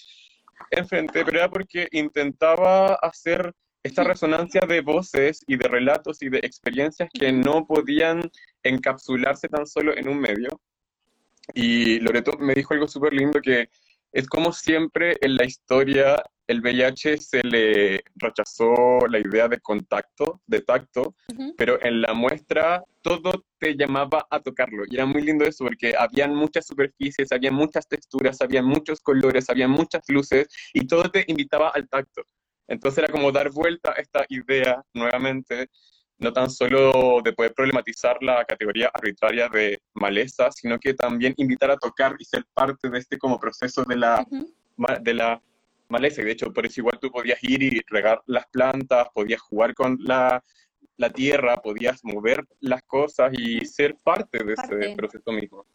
[0.72, 3.54] enfrente, pero era porque intentaba hacer
[3.84, 8.30] esta resonancia de voces y de relatos y de experiencias que no podían
[8.64, 10.50] encapsularse tan solo en un medio.
[11.54, 13.70] Y Loreto me dijo algo súper lindo que
[14.12, 16.22] es como siempre en la historia
[16.52, 21.16] el VIH se le rechazó la idea de contacto, de tacto,
[21.56, 24.84] pero en la muestra todo te llamaba a tocarlo.
[24.90, 29.50] Y era muy lindo eso porque habían muchas superficies, había muchas texturas, había muchos colores,
[29.50, 32.24] había muchas luces y todo te invitaba al tacto.
[32.68, 35.70] Entonces era como dar vuelta a esta idea nuevamente,
[36.22, 41.72] no tan solo de poder problematizar la categoría arbitraria de maleza, sino que también invitar
[41.72, 44.26] a tocar y ser parte de este como proceso de la,
[45.02, 45.42] de la
[45.90, 46.22] maleza.
[46.22, 49.98] de hecho, por eso igual tú podías ir y regar las plantas, podías jugar con
[50.00, 50.44] la,
[51.16, 55.66] tierra, podías mover las cosas y ser parte de ese proceso mismo.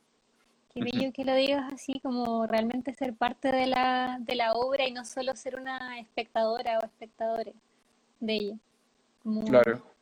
[0.72, 4.86] Qué bello que lo digas así, como realmente ser parte de la, de la obra
[4.86, 7.54] y no solo ser una espectadora o espectadores
[8.20, 8.56] de ella.
[9.24, 9.95] Como, Claro.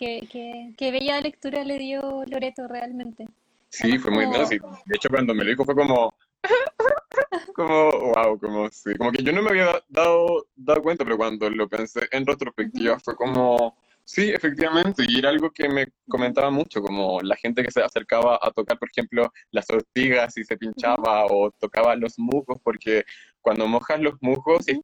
[0.00, 3.28] Qué, qué, qué bella lectura le dio Loreto realmente.
[3.68, 4.58] Sí, fue muy, no, sí.
[4.86, 6.12] De hecho, cuando me lo dijo fue como,
[7.54, 11.18] como, wow, como, sí, como que yo no me había da- dado, dado cuenta, pero
[11.18, 16.50] cuando lo pensé en retrospectiva fue como, sí, efectivamente, y era algo que me comentaba
[16.50, 20.56] mucho, como la gente que se acercaba a tocar, por ejemplo, las ortigas y se
[20.56, 23.04] pinchaba o tocaba los musgos, porque
[23.42, 24.80] cuando mojas los musgos y ujú,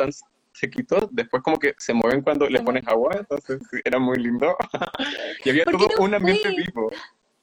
[0.56, 4.18] están sequitos, después como que se mueven cuando les se pones agua, entonces era muy
[4.18, 4.56] lindo.
[5.44, 6.64] Y había ¿Por qué todo no un ambiente fui?
[6.64, 6.90] vivo.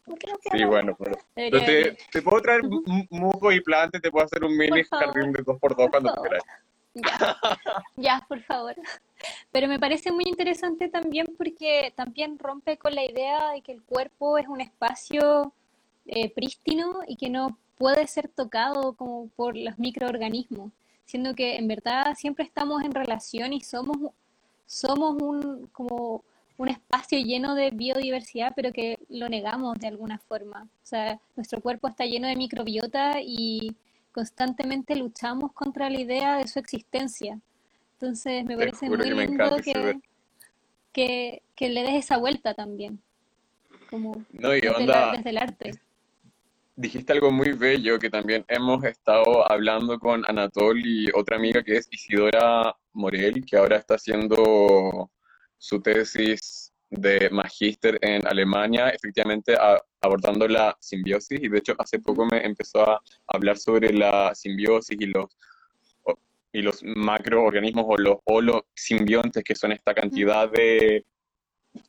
[0.05, 1.15] ¿Por qué no fui a Sí, bueno, pero,
[2.11, 2.61] te, puedo traer
[3.09, 6.13] musgo y plantas, te puedo hacer un mini jardín de dos por dos por cuando
[6.13, 6.29] favor.
[6.29, 6.43] quieras.
[6.95, 7.37] Ya,
[7.95, 8.75] ya, por favor.
[9.51, 13.81] Pero me parece muy interesante también porque también rompe con la idea de que el
[13.81, 15.53] cuerpo es un espacio
[16.05, 20.71] eh, prístino y que no puede ser tocado como por los microorganismos,
[21.05, 24.11] siendo que en verdad siempre estamos en relación y somos,
[24.65, 26.23] somos un, como
[26.57, 30.63] un espacio lleno de biodiversidad, pero que lo negamos de alguna forma.
[30.63, 33.75] O sea, nuestro cuerpo está lleno de microbiota y
[34.11, 37.39] constantemente luchamos contra la idea de su existencia.
[37.93, 39.99] Entonces, me Te parece muy que lindo que,
[40.91, 42.99] que, que le des esa vuelta también,
[43.89, 45.71] como No, y desde la, desde el arte.
[46.75, 51.77] Dijiste algo muy bello que también hemos estado hablando con Anatol y otra amiga que
[51.77, 55.11] es Isidora Morel, que ahora está haciendo
[55.57, 61.39] su tesis de magíster en Alemania, efectivamente a- abordando la simbiosis.
[61.41, 65.25] Y de hecho, hace poco me empezó a hablar sobre la simbiosis y los
[66.55, 71.03] y los macroorganismos o los holosimbiontes, que son esta cantidad de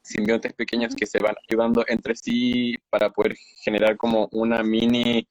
[0.03, 5.27] simbiontes pequeños que se van ayudando entre sí para poder generar como una mini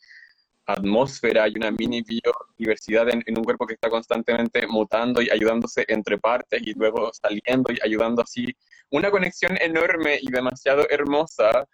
[0.65, 5.85] atmósfera y una mini biodiversidad en, en un cuerpo que está constantemente mutando y ayudándose
[5.87, 8.45] entre partes y luego saliendo y ayudando así.
[8.89, 11.67] Una conexión enorme y demasiado hermosa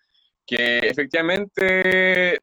[0.46, 2.39] que efectivamente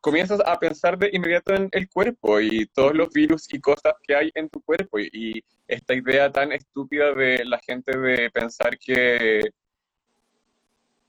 [0.00, 4.14] comienzas a pensar de inmediato en el cuerpo y todos los virus y cosas que
[4.14, 8.76] hay en tu cuerpo y, y esta idea tan estúpida de la gente de pensar
[8.78, 9.40] que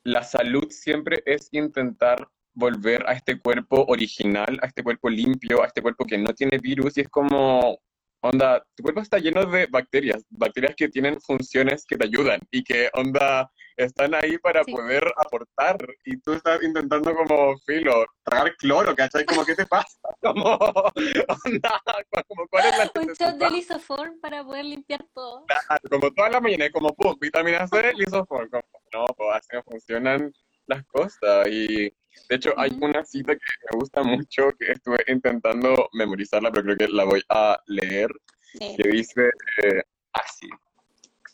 [0.06, 5.66] la salud siempre es intentar volver a este cuerpo original, a este cuerpo limpio, a
[5.66, 7.80] este cuerpo que no tiene virus y es como,
[8.26, 12.64] onda, tu cuerpo está lleno de bacterias, bacterias que tienen funciones que te ayudan y
[12.64, 14.72] que, onda, están ahí para Sí.
[14.72, 19.26] poder aportar y tú estás intentando como, filo, tragar cloro, ¿cachai?
[19.26, 19.98] Como, ¿qué te pasa?
[20.22, 21.82] Como, onda,
[22.28, 25.46] como, ¿cuál es la Un shot de lisoform para poder limpiar todo.
[25.90, 30.34] Como toda la mañana, como, pum, vitamina C, lisoform, como, no, pues así no funcionan
[30.68, 31.94] las cosas y
[32.30, 36.78] de hecho, hay una cita que me gusta mucho, que estuve intentando memorizarla, pero creo
[36.78, 38.10] que la voy a leer,
[38.60, 39.30] que dice
[39.64, 39.82] eh,
[40.14, 40.50] así.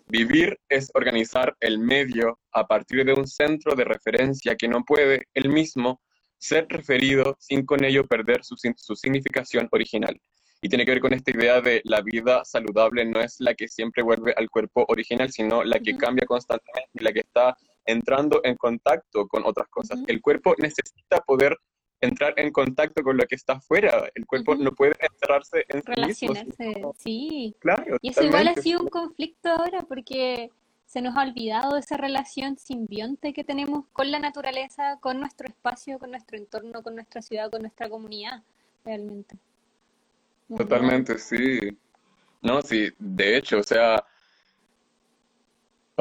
[0.08, 5.28] Vivir es organizar el medio a partir de un centro de referencia que no puede,
[5.34, 6.02] él mismo,
[6.38, 10.20] ser referido sin con ello perder su, su significación original.
[10.62, 13.68] Y tiene que ver con esta idea de la vida saludable no es la que
[13.68, 18.42] siempre vuelve al cuerpo original, sino la que cambia constantemente y la que está entrando
[18.44, 20.00] en contacto con otras cosas.
[20.08, 21.58] El cuerpo necesita poder
[22.00, 24.10] entrar en contacto con lo que está afuera.
[24.16, 26.34] El cuerpo no puede encerrarse en sí mismo.
[26.34, 27.56] Relacionarse, sino- sí.
[27.60, 30.50] claro, Y eso igual ha sido un conflicto ahora porque
[30.88, 36.00] se nos ha olvidado esa relación simbionte que tenemos con la naturaleza, con nuestro espacio,
[36.00, 38.42] con nuestro entorno, con nuestra ciudad, con nuestra comunidad,
[38.84, 39.38] realmente.
[40.58, 41.60] Totalmente, sí.
[42.42, 44.04] No, sí, de hecho, o sea,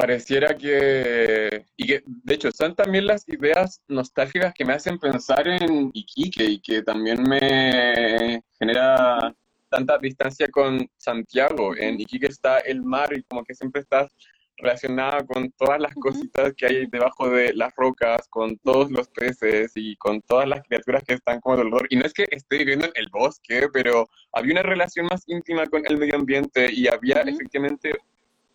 [0.01, 5.47] pareciera que, y que, de hecho, son también las ideas nostálgicas que me hacen pensar
[5.47, 9.35] en Iquique y que también me genera
[9.69, 11.75] tanta distancia con Santiago.
[11.77, 14.09] En Iquique está el mar y como que siempre estás
[14.57, 19.71] relacionada con todas las cositas que hay debajo de las rocas, con todos los peces
[19.75, 21.85] y con todas las criaturas que están como alrededor.
[21.91, 25.67] Y no es que esté viviendo en el bosque, pero había una relación más íntima
[25.67, 27.93] con el medio ambiente y había efectivamente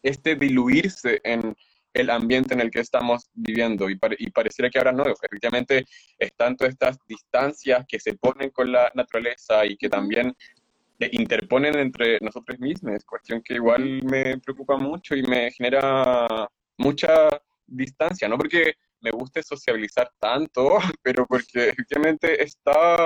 [0.08, 1.54] este diluirse en
[1.92, 3.88] el ambiente en el que estamos viviendo.
[3.88, 5.84] Y, pare- y pareciera que ahora no, efectivamente
[6.18, 10.34] están todas estas distancias que se ponen con la naturaleza y que también
[11.12, 16.48] interponen entre nosotros mismos, cuestión que igual me preocupa mucho y me genera
[16.78, 17.28] mucha
[17.66, 22.96] distancia, no porque me guste sociabilizar tanto, pero porque efectivamente está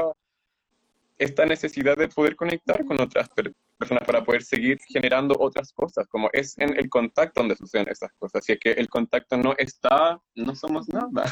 [1.18, 6.06] esta necesidad de poder conectar con otras per- personas para poder seguir generando otras cosas,
[6.08, 8.44] como es en el contacto donde suceden esas cosas.
[8.44, 11.24] Si es que el contacto no está, no somos nada.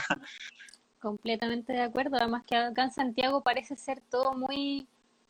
[1.01, 2.16] Completamente de acuerdo.
[2.16, 4.88] Además que acá en Santiago parece ser todo muy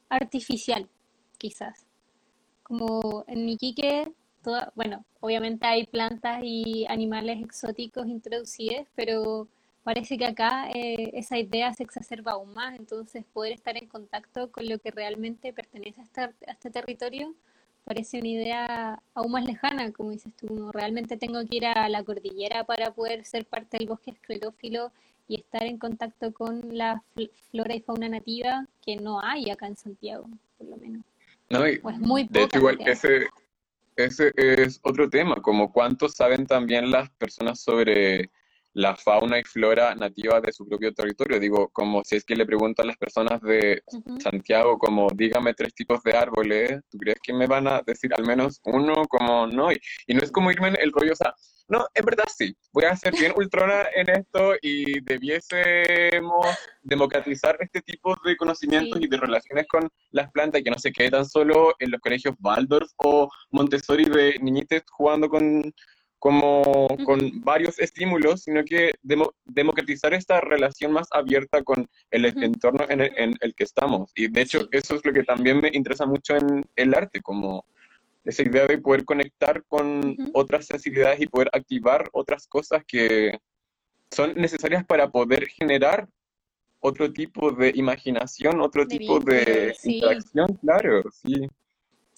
[0.08, 0.88] artificial,
[1.36, 1.86] quizás.
[2.62, 4.12] Como en Iquique,
[4.42, 9.48] toda, bueno, obviamente hay plantas y animales exóticos introducidos, pero
[9.89, 12.78] parece que acá eh, esa idea se exacerba aún más.
[12.78, 17.34] Entonces, poder estar en contacto con lo que realmente pertenece a este, a este territorio
[17.84, 20.70] parece una idea aún más lejana, como dices tú.
[20.72, 24.93] realmente tengo que ir a la cordillera para poder ser parte del bosque esclerófilo
[25.26, 27.03] y estar en contacto con la
[27.51, 30.28] flora y fauna nativa que no hay acá en Santiago,
[30.59, 31.03] por lo menos.
[31.49, 33.28] No, y muy de hecho, igual ese,
[33.97, 38.28] ese es otro tema, como cuánto saben también las personas sobre
[38.79, 41.41] la fauna y flora nativa de su propio territorio.
[41.41, 43.83] Digo, como si es que le pregunto a las personas de
[44.22, 48.24] Santiago, como dígame tres tipos de árboles, ¿tú crees que me van a decir al
[48.24, 49.05] menos uno?
[49.09, 49.72] Como no.
[49.72, 51.35] Y, y no es como irme en el rollo, o sea,
[51.66, 56.47] no, en verdad sí, voy a ser bien ultrona en esto y debiésemos
[56.83, 60.93] democratizar este tipo de conocimientos y de relaciones con las plantas y que no se
[60.93, 65.74] quede tan solo en los colegios Waldorf o Montessori de niñites jugando con
[66.18, 68.92] como con varios estímulos, sino que
[69.44, 73.00] democratizar esta relación más abierta con el entorno en
[73.40, 74.10] el, que estamos.
[74.16, 77.64] Y de hecho, eso es lo que también me interesa mucho en el arte, como
[78.24, 83.38] esa idea de poder conectar con otras sensibilidades y poder activar otras cosas que
[84.10, 86.08] son necesarias para poder generar
[86.80, 91.48] otro tipo de imaginación, otro tipo de interacción, claro, sí.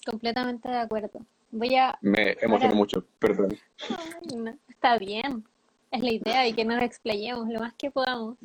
[0.05, 1.25] Completamente de acuerdo.
[1.51, 1.97] Voy a...
[2.01, 3.57] Me emociono mucho, perdón.
[4.69, 5.43] está bien,
[5.91, 8.37] es la idea y que nos explayemos lo más que podamos.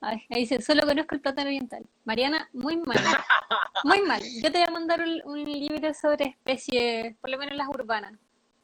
[0.00, 1.84] ahí dice, solo conozco el plátano oriental.
[2.04, 2.98] Mariana, muy mal.
[3.84, 4.22] Muy mal.
[4.42, 8.14] Yo te voy a mandar un, libro sobre especies, por lo menos las urbanas,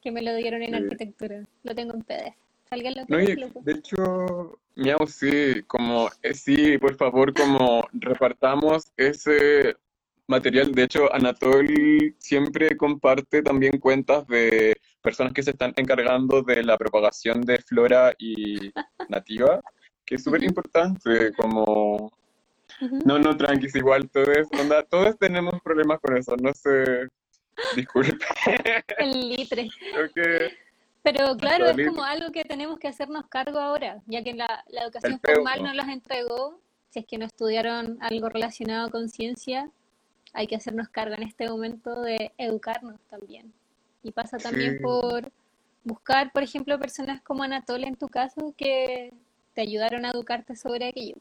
[0.01, 1.45] que me lo dieron en arquitectura.
[1.65, 2.37] Lo tengo en PDF.
[2.71, 9.75] Salga lo de hecho, miau, sí, como, eh, sí, por favor, como repartamos ese
[10.29, 10.73] material.
[10.73, 11.67] De hecho, Anatol
[12.19, 18.15] siempre comparte también cuentas de personas que se están encargando de la propagación de flora
[18.19, 18.71] y
[19.09, 19.61] nativa,
[20.05, 22.13] que es súper importante, como...
[23.05, 27.09] No, no, tranquis, igual, todos, onda, todos tenemos problemas con eso, no sé,
[27.75, 28.25] disculpe.
[28.99, 29.69] El litre.
[31.03, 34.83] Pero claro, es como algo que tenemos que hacernos cargo ahora, ya que la, la
[34.83, 36.61] educación formal no las entregó,
[36.91, 39.73] si es que no estudiaron algo relacionado con ciencia,
[40.33, 43.53] hay que hacernos cargo en este momento de educarnos también.
[44.03, 45.31] Y pasa también por
[45.85, 49.13] buscar, por ejemplo, personas como Anatolia en tu caso que
[49.55, 51.17] te ayudaron a educarte sobre aquello.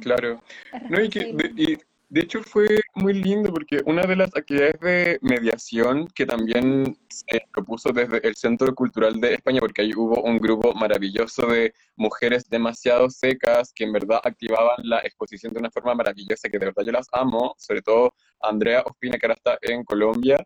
[0.00, 0.42] claro.
[0.88, 1.78] No, y, que, de
[2.14, 7.92] hecho fue muy lindo porque una de las actividades de mediación que también se propuso
[7.92, 13.10] desde el Centro Cultural de España, porque ahí hubo un grupo maravilloso de mujeres demasiado
[13.10, 16.92] secas que en verdad activaban la exposición de una forma maravillosa, que de verdad yo
[16.92, 20.44] las amo, sobre todo Andrea Ospina, que ahora está en Colombia,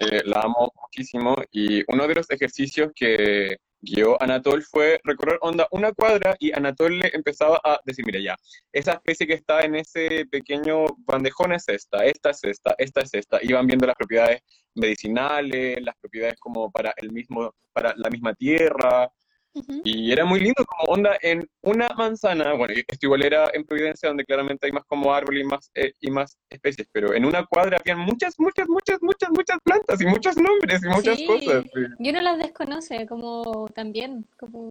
[0.00, 5.66] eh, la amo muchísimo, y uno de los ejercicios que guió Anatol fue recorrer onda
[5.70, 8.36] una cuadra y Anatol le empezaba a decir, mira ya,
[8.72, 13.14] esa especie que está en ese pequeño bandejón es esta, esta es esta, esta es
[13.14, 13.38] esta.
[13.42, 14.42] Iban viendo las propiedades
[14.74, 19.10] medicinales, las propiedades como para el mismo, para la misma tierra,
[19.52, 24.08] y era muy lindo, como onda en una manzana, bueno, esto igual era en Providencia,
[24.08, 27.44] donde claramente hay más como árbol y más, eh, y más especies, pero en una
[27.46, 31.64] cuadra habían muchas, muchas, muchas, muchas, muchas plantas y muchos nombres y muchas cosas.
[31.98, 34.70] Y uno las desconoce, como también, como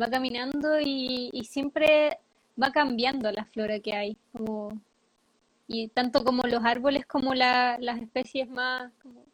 [0.00, 2.18] va caminando y, siempre
[2.60, 4.80] va cambiando la flora que hay, como
[5.66, 9.24] y tanto como los árboles como las especies más como,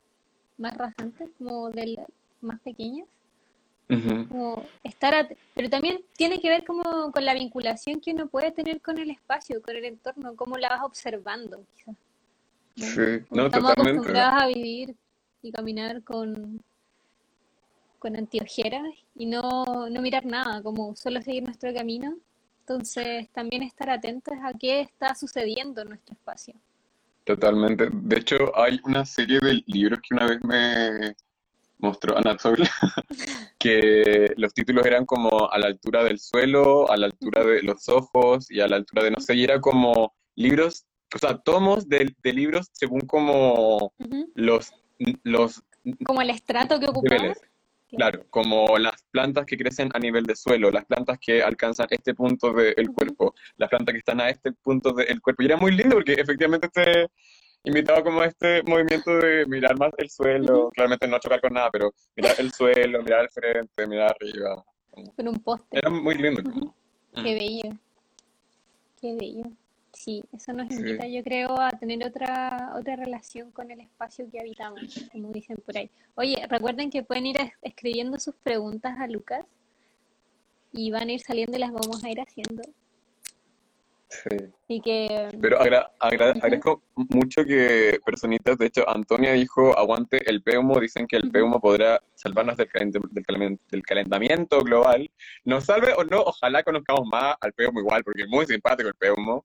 [0.59, 1.99] más rasantes, como de
[2.41, 3.09] más pequeñas
[4.83, 8.99] estar pero también tiene que ver como con la vinculación que uno puede tener con
[8.99, 11.97] el espacio, con el entorno, cómo la vas observando, quizás.
[12.77, 14.95] Estamos acostumbrados a vivir
[15.43, 16.61] y caminar con,
[17.99, 18.85] con antiojeras
[19.15, 22.17] y no, no mirar nada, como solo seguir nuestro camino.
[22.61, 26.55] Entonces, también estar atentos a qué está sucediendo en nuestro espacio.
[27.25, 27.89] Totalmente.
[27.93, 31.17] De hecho, hay una serie de libros que una vez me,
[31.79, 32.57] mostró Anatol,
[33.59, 37.89] que los títulos eran como a la altura del suelo, a la altura de los
[37.89, 41.89] ojos y a la altura de no sé, y era como libros, o sea, tomos
[41.89, 43.93] de, libros según como
[44.35, 44.73] los,
[45.23, 45.63] los...
[46.05, 47.35] Como el estrato que ocupaba.
[47.89, 52.15] Claro, como las plantas que crecen a nivel de suelo, las plantas que alcanzan este
[52.15, 55.43] punto del cuerpo, las plantas que están a este punto del cuerpo.
[55.43, 57.09] Y era muy lindo porque efectivamente este,
[57.67, 61.69] invitaba como a este movimiento de mirar más el suelo, claramente no chocar con nada,
[61.71, 64.65] pero mirar el suelo, mirar el frente, mirar arriba.
[65.17, 65.79] Con un poste.
[65.79, 66.43] Era muy lindo.
[67.15, 67.77] Qué bello.
[69.01, 69.45] Qué bello.
[69.93, 74.39] Sí, eso nos invita, yo creo, a tener otra, otra relación con el espacio que
[74.39, 75.91] habitamos, como dicen por ahí.
[76.15, 79.45] Oye, recuerden que pueden ir escribiendo sus preguntas a Lucas
[80.71, 82.63] y van a ir saliendo y las vamos a ir haciendo.
[84.09, 84.81] Sí.
[84.83, 85.29] que...
[85.41, 85.59] Pero
[85.99, 91.61] agradezco mucho que personitas, de hecho, Antonia dijo, aguante el peumo, dicen que el peumo
[91.61, 92.69] podrá salvarnos del,
[93.71, 95.11] del, calentamiento global.
[95.45, 98.95] Nos salve o no, ojalá conozcamos más al peumo igual, porque es muy simpático el
[98.95, 99.45] peumo.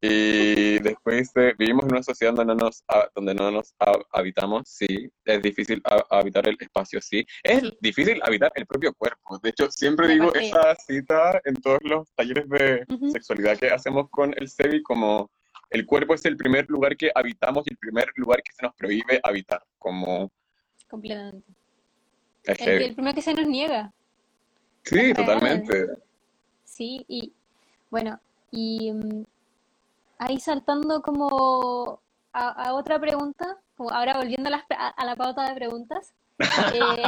[0.00, 2.84] Y después vivimos en una sociedad donde no nos,
[3.16, 3.74] donde no nos
[4.12, 5.10] habitamos, sí.
[5.24, 7.26] Es difícil habitar el espacio, sí.
[7.42, 9.38] Es difícil habitar el propio cuerpo.
[9.42, 14.32] De hecho, siempre digo esa cita en todos los talleres de sexualidad que hacemos con
[14.36, 15.30] el SEBI, como
[15.70, 18.74] el cuerpo es el primer lugar que habitamos y el primer lugar que se nos
[18.74, 19.62] prohíbe habitar.
[19.78, 20.30] Como...
[20.88, 21.52] Completamente.
[22.44, 23.92] El, el primero que se nos niega.
[24.84, 25.86] Sí, totalmente.
[26.64, 27.32] Sí, y
[27.90, 28.18] bueno,
[28.50, 29.24] y mm,
[30.18, 32.00] ahí saltando como
[32.32, 36.12] a, otra pregunta, como ahora volviendo a, la pauta de preguntas.
[36.74, 37.02] Eh,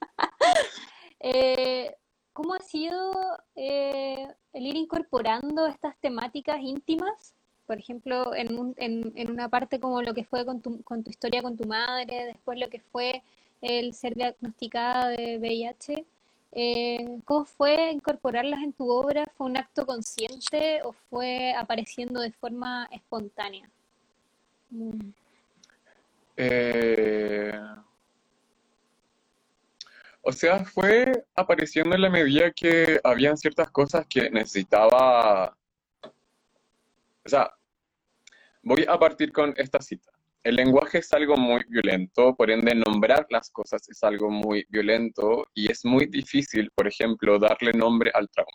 [1.20, 1.96] eh,
[2.32, 3.12] ¿Cómo ha sido
[3.56, 7.34] eh, el ir incorporando estas temáticas íntimas?
[7.66, 11.42] Por ejemplo, en, en, una parte como lo que fue con tu, con tu historia
[11.42, 13.22] con tu madre, después lo que fue
[13.60, 16.04] el ser diagnosticada de VIH.
[16.52, 19.24] Eh, ¿Cómo fue incorporarlas en tu obra?
[19.36, 23.70] ¿Fue un acto consciente o fue apareciendo de forma espontánea?
[26.36, 27.52] Eh,
[30.22, 35.56] o sea, fue apareciendo en la medida que habían ciertas cosas que necesitaba.
[37.24, 37.52] O sea,
[38.62, 40.10] voy a partir con esta cita
[40.42, 45.46] el lenguaje es algo muy violento, por ende nombrar las cosas es algo muy violento
[45.54, 48.50] y es muy difícil, por ejemplo, darle nombre al trauma.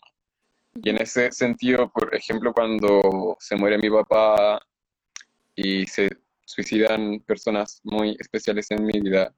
[0.76, 4.60] Y en ese sentido, por ejemplo, cuando se muere mi papá
[5.56, 6.10] y se
[6.46, 9.34] suicidan personas muy especiales en mi vida,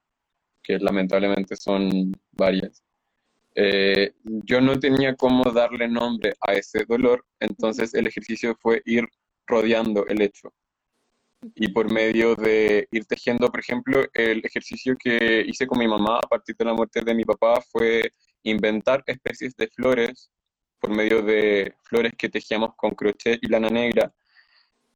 [0.64, 2.82] que lamentablemente son varias,
[3.56, 9.06] eh, yo no tenía cómo darle nombre a ese dolor, entonces el ejercicio fue ir
[9.48, 10.54] rodeando el hecho
[11.56, 16.18] y por medio de ir tejiendo, por ejemplo, el ejercicio que hice con mi mamá
[16.20, 18.12] a partir de la muerte de mi papá fue
[18.44, 20.32] inventar especies de flores
[20.80, 24.14] por medio de flores que tejíamos con crochet y lana negra,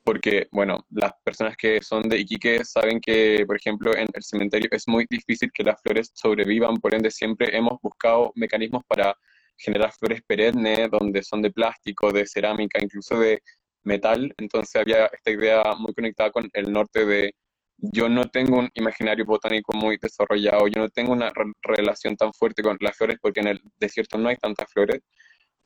[0.03, 4.69] porque, bueno, las personas que son de Iquique saben que, por ejemplo, en el cementerio
[4.71, 9.15] es muy difícil que las flores sobrevivan, por ende siempre hemos buscado mecanismos para
[9.57, 13.41] generar flores perennes, donde son de plástico, de cerámica, incluso de
[13.83, 17.33] metal, entonces había esta idea muy conectada con el norte de
[17.81, 21.31] yo no tengo un imaginario botánico muy desarrollado, yo no tengo una
[21.63, 25.01] relación tan fuerte con las flores porque en el desierto no hay tantas flores,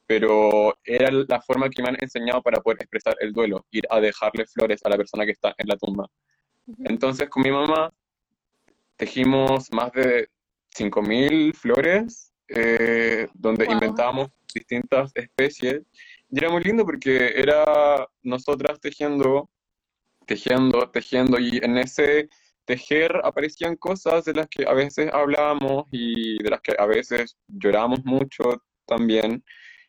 [0.07, 3.99] pero era la forma que me han enseñado para poder expresar el duelo, ir a
[3.99, 6.07] dejarle flores a la persona que está en la tumba.
[6.85, 7.91] Entonces con mi mamá
[8.95, 10.29] tejimos más de
[10.77, 15.81] 5.000 flores, eh, donde inventábamos distintas especies
[16.29, 19.49] y era muy lindo porque era nosotras tejiendo,
[20.25, 22.29] tejiendo, tejiendo, y en ese
[22.65, 27.37] tejer aparecían cosas de las que a veces hablábamos y de las que a veces
[27.47, 29.43] llorábamos mucho también.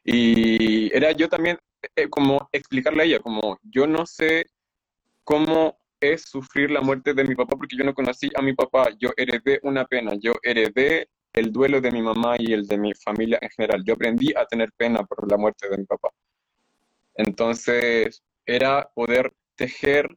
[0.05, 1.59] Y era yo también
[1.97, 4.47] eh, como explicarle a ella, como yo no sé
[5.25, 8.91] cómo es sufrir la muerte de mi papá porque yo no conocí a mi papá,
[8.99, 12.95] yo heredé una pena, yo heredé el duelo de mi mamá y el de mi
[12.95, 13.85] familia en general.
[13.85, 16.09] Yo aprendí a tener pena por la muerte de mi papá.
[17.15, 20.09] Entonces, era poder tejer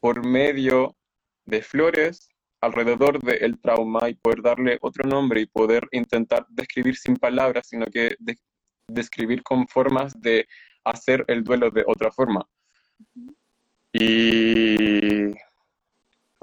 [0.00, 0.96] por medio
[1.44, 2.30] de flores
[2.62, 7.86] alrededor del trauma y poder darle otro nombre y poder intentar describir sin palabras, sino
[7.86, 8.16] que
[8.88, 10.46] describir con formas de
[10.84, 12.46] hacer el duelo de otra forma.
[13.92, 15.34] Y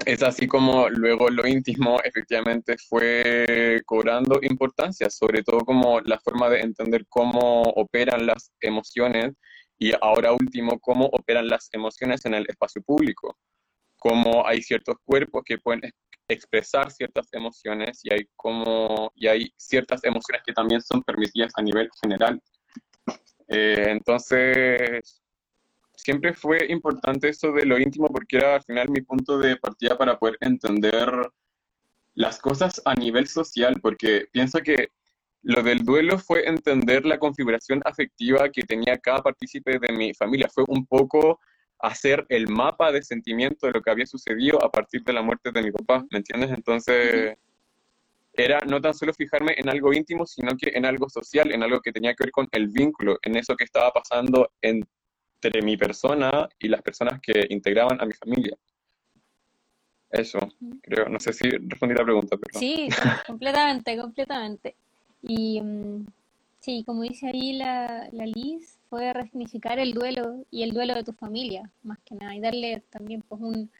[0.04, 6.48] es así como luego lo íntimo efectivamente fue cobrando importancia, sobre todo como la forma
[6.48, 9.34] de entender cómo operan las emociones
[9.78, 13.38] y ahora último, cómo operan las emociones en el espacio público,
[13.98, 15.92] cómo hay ciertos cuerpos que pueden
[16.28, 21.62] expresar ciertas emociones y hay, como, y hay ciertas emociones que también son permitidas a
[21.62, 22.40] nivel general.
[23.48, 25.22] Eh, entonces,
[25.98, 29.98] siempre fue importante eso de lo íntimo porque era al final mi punto de partida
[29.98, 31.10] para poder entender
[32.14, 34.88] las cosas a nivel social, porque pienso que
[35.42, 40.48] lo del duelo fue entender la configuración afectiva que tenía cada partícipe de mi familia.
[40.52, 41.40] Fue un poco
[41.80, 45.52] hacer el mapa de sentimiento de lo que había sucedido a partir de la muerte
[45.52, 46.50] de mi papá, ¿me entiendes?
[46.50, 47.36] Entonces,
[48.32, 51.80] era no tan solo fijarme en algo íntimo, sino que en algo social, en algo
[51.80, 54.50] que tenía que ver con el vínculo, en eso que estaba pasando
[55.40, 58.56] entre mi persona y las personas que integraban a mi familia.
[60.10, 60.38] Eso,
[60.82, 61.08] creo.
[61.08, 62.58] No sé si respondí la pregunta, pero...
[62.58, 62.88] Sí,
[63.26, 64.74] completamente, completamente.
[65.22, 66.06] Y mm,
[66.60, 71.04] sí, como dice ahí la, la Liz, fue resignificar el duelo y el duelo de
[71.04, 73.70] tu familia, más que nada, y darle también pues un,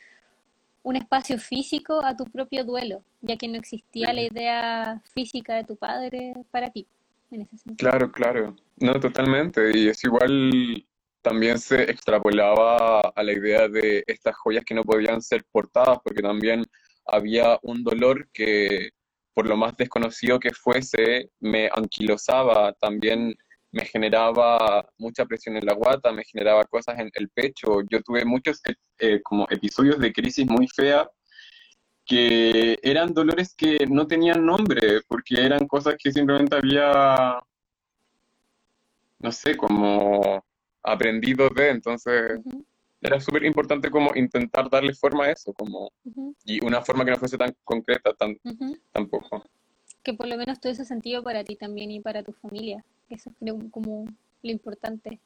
[0.83, 5.65] un espacio físico a tu propio duelo, ya que no existía la idea física de
[5.65, 6.87] tu padre para ti,
[7.31, 7.91] en ese sentido.
[7.91, 8.57] Claro, claro.
[8.77, 9.71] No, totalmente.
[9.75, 10.85] Y es igual,
[11.23, 16.23] también se extrapolaba a la idea de estas joyas que no podían ser portadas, porque
[16.23, 16.65] también
[17.07, 18.91] había un dolor que,
[19.35, 23.35] por lo más desconocido que fuese, me anquilosaba, también
[23.71, 27.83] me generaba mucha presión en la guata, me generaba cosas en el pecho.
[27.91, 28.61] Yo tuve muchos
[28.99, 31.09] eh, como episodios de crisis muy fea
[32.07, 37.39] que eran dolores que no tenían nombre, porque eran cosas que simplemente había,
[39.19, 40.43] no sé, como
[40.83, 42.41] aprendido de, entonces
[43.01, 45.91] era súper importante como intentar darle forma a eso, como,
[46.45, 48.37] y una forma que no fuese tan concreta tan,
[48.93, 49.45] tampoco.
[50.03, 52.85] Que por lo menos tuviese sentido para ti también y para tu familia.
[53.09, 54.07] Eso creo como
[54.43, 55.21] lo importante.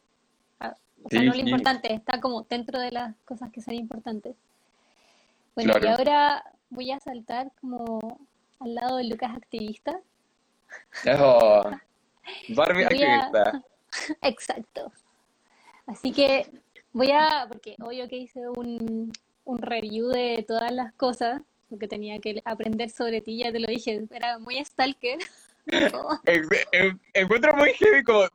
[0.60, 4.36] Ah, o sea, no lo importante, está como dentro de las cosas que son importantes.
[5.54, 8.00] Bueno, y ahora voy a saltar como
[8.60, 10.00] al lado de Lucas activista.
[11.18, 11.70] Oh,
[12.54, 13.62] Barbie activista.
[14.22, 14.92] Exacto.
[15.86, 16.46] Así que
[16.92, 19.12] voy a, porque obvio que hice un,
[19.44, 23.66] un review de todas las cosas, porque tenía que aprender sobre ti, ya te lo
[23.66, 25.18] dije, era muy stalker.
[27.14, 28.26] Encuentro muy heavy como...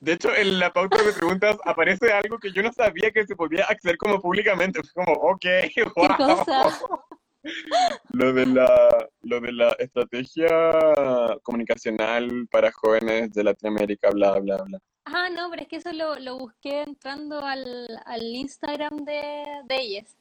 [0.00, 3.34] De hecho, en la pauta de preguntas aparece algo que yo no sabía que se
[3.34, 4.82] podía acceder como públicamente.
[4.82, 5.44] Fue como, ok,
[5.96, 6.08] wow.
[6.08, 6.80] ¿Qué cosa?
[8.10, 10.48] Lo de la, lo de la estrategia
[11.42, 14.78] comunicacional para jóvenes de Latinoamérica, bla, bla, bla.
[15.04, 17.64] Ah, no, pero es que eso lo, lo busqué entrando al,
[18.06, 20.16] al Instagram de, de ellas.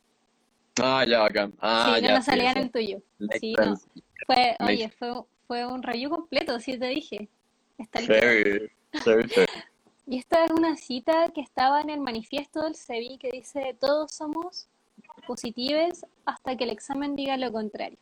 [0.82, 1.52] Ah, ya, acá.
[1.60, 3.02] Ah, sí, no nos salían en tuyo.
[3.40, 3.76] sí, no.
[4.26, 5.14] Fue, oye, fue,
[5.48, 7.30] fue un review completo, sí te dije.
[7.78, 8.00] Está
[10.06, 14.12] Y esta es una cita que estaba en el manifiesto del CEBI que dice, todos
[14.12, 14.68] somos
[15.26, 17.98] positivos hasta que el examen diga lo contrario.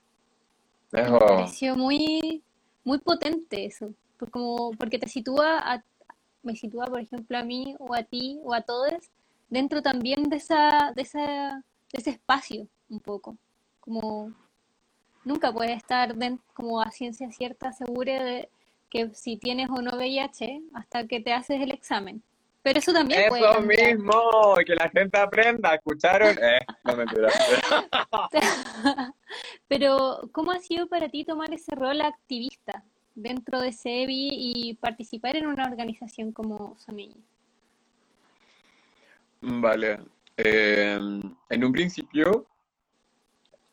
[0.91, 2.41] Me pareció muy,
[2.83, 5.83] muy potente eso, por como, porque te sitúa, a,
[6.43, 8.93] me sitúa por ejemplo a mí o a ti o a todos
[9.49, 13.37] dentro también de, esa, de, esa, de ese espacio un poco,
[13.79, 14.33] como
[15.23, 16.15] nunca puedes estar
[16.53, 18.49] como a ciencia cierta segura de
[18.89, 22.21] que si tienes o no VIH hasta que te haces el examen.
[22.63, 24.21] Pero eso también puede Eso mismo,
[24.65, 26.37] que la gente aprenda, ¿escucharon?
[26.37, 27.29] Eh, no mentira.
[29.67, 32.83] Pero, ¿cómo ha sido para ti tomar ese rol activista
[33.15, 37.13] dentro de SEBI y participar en una organización como Sonei?
[39.41, 39.99] Vale.
[40.37, 40.99] Eh,
[41.49, 42.47] en un principio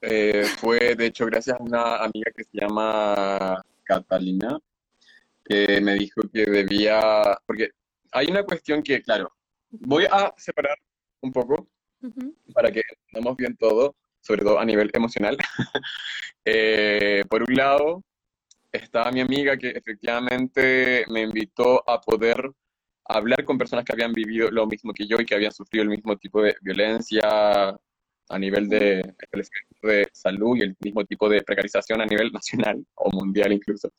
[0.01, 4.59] eh, fue, de hecho, gracias a una amiga que se llama Catalina,
[5.45, 7.71] que me dijo que debía, porque
[8.13, 9.33] hay una cuestión que, claro,
[9.71, 10.77] voy a separar
[11.21, 11.69] un poco
[12.55, 15.37] para que entendamos bien todo, sobre todo a nivel emocional.
[16.51, 18.03] Eh, por un lado,
[18.73, 22.51] estaba mi amiga que efectivamente me invitó a poder
[23.05, 25.89] hablar con personas que habían vivido lo mismo que yo y que habían sufrido el
[25.89, 27.77] mismo tipo de violencia,
[28.29, 29.15] a nivel de,
[29.83, 33.91] de salud y el mismo tipo de precarización a nivel nacional o mundial incluso.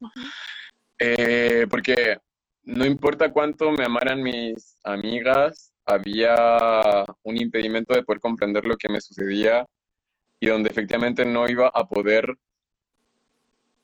[1.00, 2.18] Eh, porque
[2.64, 8.90] no importa cuánto me amaran mis amigas, había un impedimento de poder comprender lo que
[8.90, 9.66] me sucedía
[10.40, 12.36] y donde efectivamente no iba a poder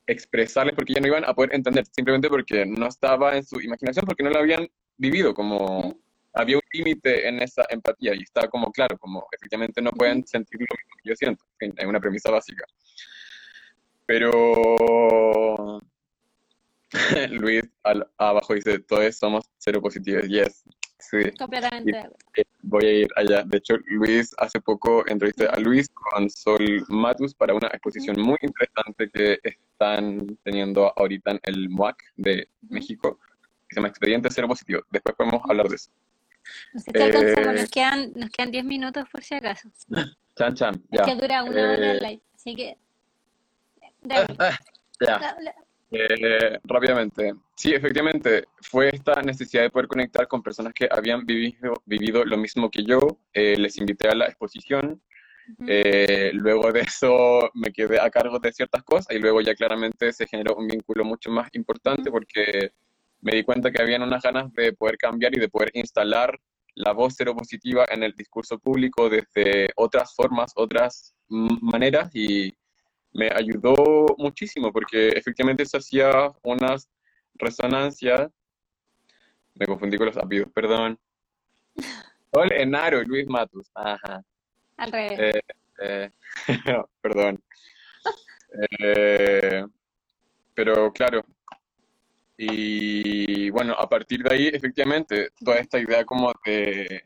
[0.06, 4.06] expresarles porque ya no iban a poder entender, simplemente porque no estaba en su imaginación,
[4.06, 5.98] porque no lo habían vivido como
[6.32, 10.60] había un límite en esa empatía y estaba como claro, como efectivamente no pueden sentir
[10.60, 12.64] lo mismo que yo siento, es una premisa básica.
[14.04, 15.80] Pero
[17.30, 20.64] Luis al, abajo dice, todos somos cero positivos, yes,
[20.98, 21.18] sí.
[21.38, 22.10] Completamente.
[22.62, 23.42] voy a ir allá.
[23.44, 28.38] De hecho, Luis hace poco entrevisté a Luis con Sol Matus para una exposición muy
[28.42, 33.18] interesante que están teniendo ahorita en el MUAC de México,
[33.68, 34.82] que se llama Expediente Cero Positivo.
[34.90, 35.90] Después podemos hablar de eso.
[36.72, 39.68] Nos, eh, quedan, nos quedan 10 minutos por si acaso.
[40.36, 40.82] Chan, chan.
[40.90, 41.02] Ya.
[41.02, 42.78] Es que dura una hora el eh, live, así que.
[45.00, 45.36] ya.
[45.90, 47.34] Eh, rápidamente.
[47.54, 52.36] Sí, efectivamente, fue esta necesidad de poder conectar con personas que habían vivido, vivido lo
[52.36, 53.18] mismo que yo.
[53.32, 55.00] les invité a la exposición
[55.66, 60.12] Eh, luego de eso me quedé a cargo de ciertas cosas y luego ya claramente
[60.12, 62.72] se generó un vínculo mucho más importante porque
[63.20, 66.38] me di cuenta que habían unas ganas de poder cambiar y de poder instalar
[66.74, 72.52] la voz seropositiva en el discurso público desde otras formas, otras maneras y
[73.16, 76.88] me ayudó muchísimo porque efectivamente se hacía unas
[77.34, 78.30] resonancias.
[79.54, 80.98] Me confundí con los apellidos, perdón.
[82.32, 83.70] Sol Enaro y Luis Matus.
[83.74, 84.22] Ajá.
[84.76, 85.18] Al revés.
[85.18, 85.40] Eh,
[85.80, 86.10] eh,
[87.00, 87.42] perdón.
[88.78, 89.64] Eh,
[90.54, 91.24] pero claro.
[92.36, 97.02] Y bueno, a partir de ahí, efectivamente, toda esta idea como de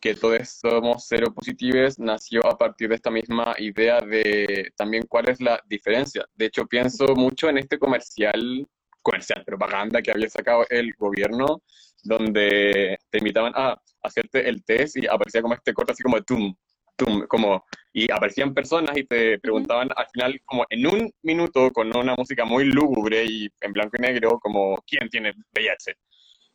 [0.00, 5.28] que todos somos cero positivos nació a partir de esta misma idea de también cuál
[5.28, 6.26] es la diferencia.
[6.34, 8.66] De hecho, pienso mucho en este comercial,
[9.02, 11.62] comercial, propaganda que había sacado el gobierno,
[12.02, 16.22] donde te invitaban a hacerte el test y aparecía como este corte así como de
[16.22, 16.54] tum,
[16.96, 21.94] tum, como, y aparecían personas y te preguntaban al final como en un minuto con
[21.94, 25.94] una música muy lúgubre y en blanco y negro como, ¿quién tiene VIH?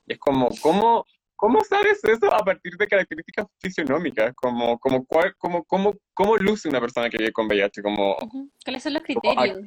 [0.07, 1.05] Es como, ¿cómo,
[1.35, 4.33] ¿Cómo sabes eso a partir de características fisionómicas?
[4.35, 5.05] Como, como,
[5.37, 7.81] como, cómo, ¿Cómo luce una persona que vive con VIH?
[7.81, 8.17] Como,
[8.63, 9.59] ¿Cuáles son los criterios?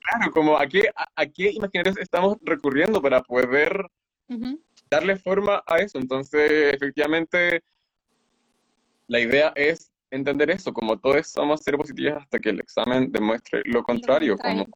[0.00, 3.86] claro, como a qué, a, qué imaginarios estamos recurriendo para poder
[4.90, 5.98] darle forma a eso.
[5.98, 7.62] Entonces, efectivamente,
[9.06, 13.82] la idea es entender eso, como todos somos positivos hasta que el examen demuestre lo
[13.82, 14.36] contrario.
[14.36, 14.66] Como,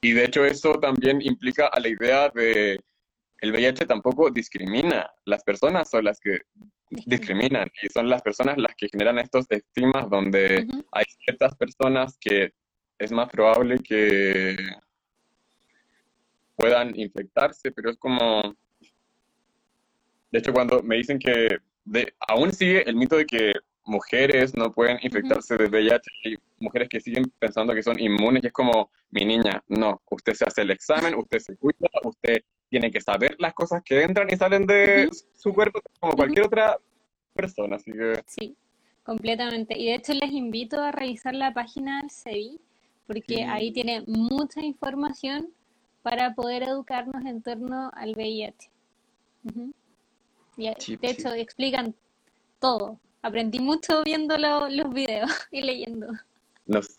[0.00, 2.80] y de hecho eso también implica a la idea de
[3.40, 6.40] el VIH tampoco discrimina, las personas son las que
[6.90, 12.52] discriminan y son las personas las que generan estos estigmas donde hay ciertas personas que
[12.98, 14.56] es más probable que
[16.56, 18.54] puedan infectarse, pero es como,
[20.30, 23.52] de hecho cuando me dicen que de, aún sigue el mito de que
[23.84, 28.48] mujeres no pueden infectarse de VIH y mujeres que siguen pensando que son inmunes y
[28.48, 32.90] es como, mi niña, no, usted se hace el examen, usted se cuida, usted tiene
[32.90, 36.78] que saber las cosas que entran y salen de su cuerpo como cualquier otra
[37.34, 38.22] persona, así que...
[38.26, 38.56] Sí,
[39.02, 39.76] completamente.
[39.76, 42.60] Y de hecho les invito a revisar la página del CEBI,
[43.06, 45.48] porque ahí tiene mucha información
[46.02, 48.70] para poder educarnos en torno al VIH.
[50.56, 51.94] y de hecho explican
[52.60, 53.00] todo.
[53.20, 56.08] Aprendí mucho viendo los videos y leyendo
[56.66, 56.98] nos,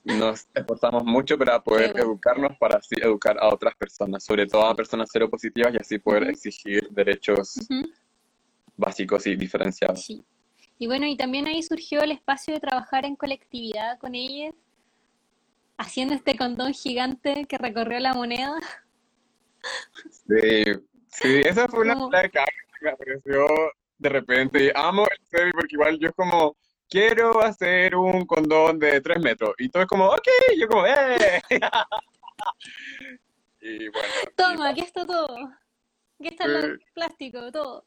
[0.54, 5.10] esforzamos mucho para poder educarnos, para así educar a otras personas, sobre todo a personas
[5.12, 7.60] seropositivas y así poder exigir derechos
[8.76, 10.04] básicos y diferenciados.
[10.04, 10.24] Sí.
[10.78, 14.56] Y bueno, y también ahí surgió el espacio de trabajar en colectividad con ellas,
[15.78, 18.60] haciendo este condón gigante que recorrió la moneda.
[20.10, 20.64] Sí,
[21.08, 21.94] sí, esa fue una
[22.30, 22.40] que
[22.82, 23.46] me apareció
[24.00, 24.72] de repente.
[24.76, 26.56] Amo el serio porque igual yo es como
[26.92, 29.56] quiero hacer un condón de tres metros.
[29.58, 30.28] Y todo es como, ok,
[30.60, 31.42] yo como, ¡eh!
[33.62, 34.10] y bueno.
[34.36, 35.36] Toma, aquí está todo.
[36.20, 37.86] Aquí está el plástico, todo.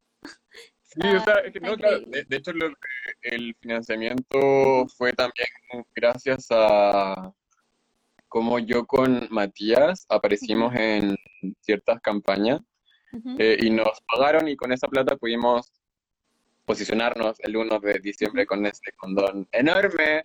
[0.83, 2.53] Sí, o sea, es que no, claro, de, hecho
[3.23, 5.49] el financiamiento fue también
[5.95, 7.33] gracias a
[8.29, 11.17] como yo con Matías aparecimos en
[11.61, 12.61] ciertas campañas
[13.39, 15.71] eh, y nos pagaron y con esa plata pudimos
[16.65, 20.23] posicionarnos el 1 de diciembre con este condón enorme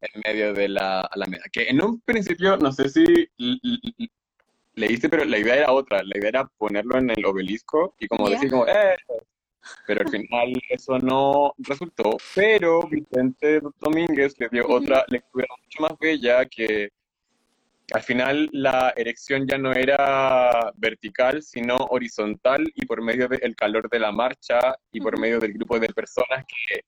[0.00, 1.44] en medio de la Alameda.
[1.50, 3.04] Que en un principio, no sé si
[4.74, 6.02] leíste, pero la idea era otra.
[6.02, 8.96] La idea era ponerlo en el obelisco y como decir como, ¡eh!
[9.86, 12.16] Pero al final eso no resultó.
[12.34, 16.90] Pero Vicente Domínguez le dio otra lectura mucho más bella que
[17.92, 23.88] al final la erección ya no era vertical, sino horizontal y por medio del calor
[23.88, 26.82] de la marcha y por medio del grupo de personas que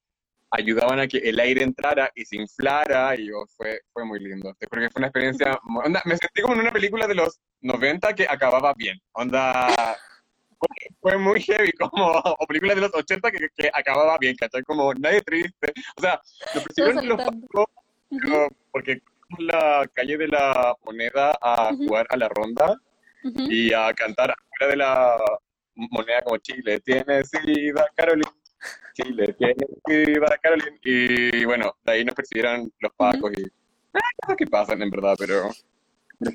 [0.50, 4.54] ayudaban a que el aire entrara y se inflara y oh, fue, fue muy lindo.
[4.58, 5.58] Creo que fue una experiencia,
[6.04, 8.98] me sentí como en una película de los 90 que acababa bien.
[9.12, 9.96] Onda,
[11.00, 14.62] fue, muy heavy, como, o películas de los 80 que, que acababa bien, ¿cachai?
[14.64, 15.72] Como nadie triste.
[15.96, 16.20] O sea,
[16.54, 17.66] lo pusieron los
[18.72, 19.00] porque
[19.38, 22.80] la calle de la moneda a jugar a la ronda
[23.22, 25.18] y a cantar fuera de la
[25.74, 28.30] moneda como Chile tiene sida, Carolina.
[28.94, 30.76] Chile tiene sida, Carolina.
[30.84, 33.42] Y bueno, de ahí nos percibieron los pacos y
[34.20, 35.50] cosas que pasan en verdad, pero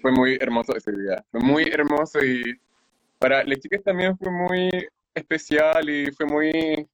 [0.01, 1.23] fue muy hermoso ese día.
[1.31, 2.59] Fue muy hermoso y
[3.19, 4.69] para las chicas también fue muy
[5.13, 6.87] especial y fue muy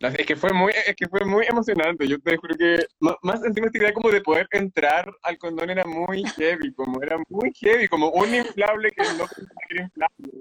[0.00, 2.06] es que fue muy, es que fue muy emocionante.
[2.06, 5.84] Yo te juro que más, encima esta idea como de poder entrar al condón era
[5.84, 9.26] muy heavy, como era muy heavy, como un inflable que no
[9.70, 10.32] era inflable.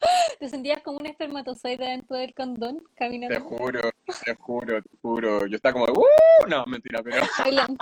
[0.38, 3.40] ¿Te sentías como un espermatozoide dentro del condón Te caminando?
[3.40, 3.80] juro,
[4.24, 5.46] te juro, te juro.
[5.46, 6.46] Yo estaba como, ¡uh!
[6.48, 7.22] No, mentira, pero.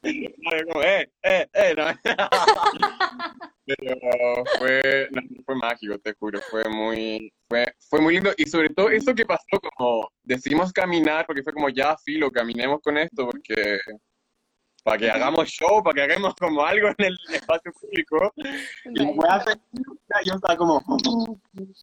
[0.68, 1.74] Como, ¡eh, eh, eh!
[1.76, 3.48] No.
[3.78, 6.40] Pero fue, no, fue mágico, te juro.
[6.42, 8.30] Fue muy, fue, fue muy lindo.
[8.36, 12.80] Y sobre todo eso que pasó, como decidimos caminar, porque fue como, ya, filo, caminemos
[12.82, 13.78] con esto, porque.
[14.84, 18.32] Para que hagamos show, para que hagamos como algo en el espacio público.
[18.84, 19.60] Y weá se-
[20.24, 20.82] yo estaba como,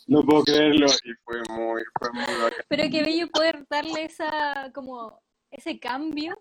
[0.07, 0.87] no puedo creerlo.
[1.03, 2.65] Y fue muy, fue muy bacán.
[2.67, 5.21] Pero qué bello poder darle esa, como,
[5.55, 6.37] ese cambio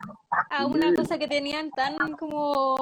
[0.50, 2.76] a una cosa que tenían tan como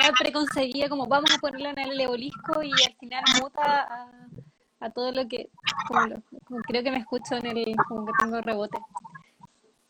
[0.00, 4.28] ya preconcebida, como vamos a ponerla en el obelisco y al final muta a,
[4.80, 5.50] a todo lo que,
[5.88, 8.78] como lo- como creo que me escucho en el, como que tengo rebote.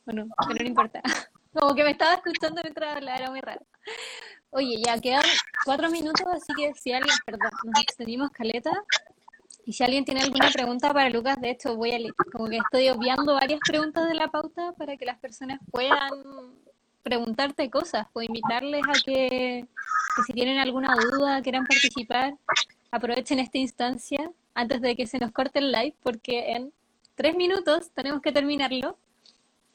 [0.04, 1.00] Bueno, pero no importa.
[1.54, 3.64] Como que me estaba escuchando mientras hablaba, era muy raro.
[4.50, 5.22] Oye, ya quedan
[5.64, 8.72] cuatro minutos, así que si alguien, perdón, nos extendimos caleta.
[9.66, 11.98] Y si alguien tiene alguna pregunta para Lucas, de hecho voy a
[12.32, 16.10] como que estoy obviando varias preguntas de la pauta para que las personas puedan
[17.02, 19.66] preguntarte cosas, o invitarles a que,
[20.16, 22.34] que si tienen alguna duda, quieran participar,
[22.90, 26.72] aprovechen esta instancia antes de que se nos corte el live, porque en
[27.14, 28.96] tres minutos tenemos que terminarlo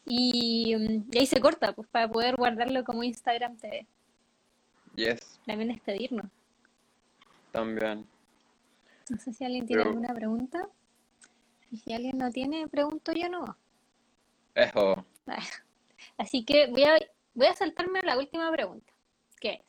[0.06, 0.76] y,
[1.12, 3.86] y ahí se corta, pues para poder guardarlo como Instagram TV.
[4.96, 6.26] Yes, También despedirnos.
[7.52, 8.06] también.
[9.10, 10.70] No sé si alguien tiene Pero- alguna pregunta.
[11.72, 13.58] Y si alguien no tiene, pregunto yo no.
[14.56, 15.06] Eso.
[16.18, 16.98] Así que voy a,
[17.34, 18.92] voy a saltarme a la última pregunta,
[19.40, 19.62] que es,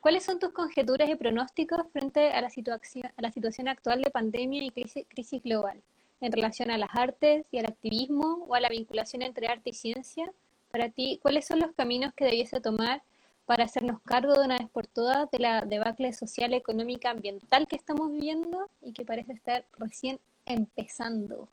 [0.00, 4.10] ¿cuáles son tus conjeturas y pronósticos frente a la situación, a la situación actual de
[4.10, 5.82] pandemia y crisis, crisis global
[6.20, 9.74] en relación a las artes y al activismo o a la vinculación entre arte y
[9.74, 10.30] ciencia?
[10.70, 13.02] Para ti, ¿cuáles son los caminos que debiese tomar
[13.50, 17.74] para hacernos cargo de una vez por todas de la debacle social, económica, ambiental que
[17.74, 21.48] estamos viviendo y que parece estar recién empezando?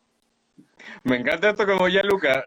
[1.04, 2.46] Me encanta esto como ya, Luca.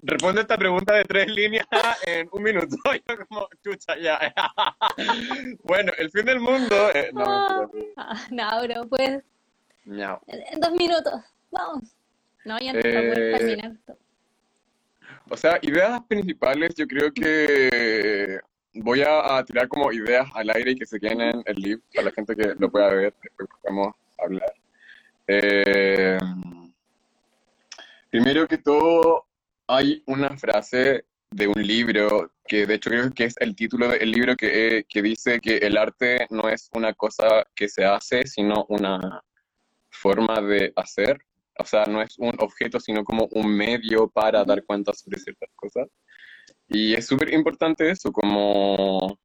[0.00, 1.66] Responde esta pregunta de tres líneas
[2.06, 2.76] en un minuto.
[3.08, 4.32] Yo como, chucha, ya.
[5.64, 6.76] Bueno, el fin del mundo...
[6.94, 7.68] eh, no.
[7.96, 9.24] Ah, no, bro, pues.
[9.86, 11.20] En dos minutos,
[11.50, 11.96] vamos.
[12.44, 13.72] No, ya no Eh, terminar.
[15.28, 18.38] O sea, ideas principales, yo creo que
[18.74, 22.06] voy a, tirar como ideas al aire y que se queden en el live para
[22.06, 24.52] la gente que lo pueda ver, después podemos hablar.
[25.26, 26.18] Eh,
[28.10, 29.26] primero que todo,
[29.66, 34.10] hay una frase de un libro que de hecho creo que es el título del
[34.10, 38.66] libro que, que dice que el arte no es una cosa que se hace, sino
[38.68, 39.22] una
[39.90, 41.18] forma de hacer.
[41.58, 45.48] O sea, no es un objeto, sino como un medio para dar cuenta sobre ciertas
[45.54, 45.88] cosas.
[46.68, 49.18] Y es súper importante eso, como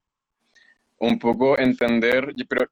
[1.00, 2.68] un poco entender, pero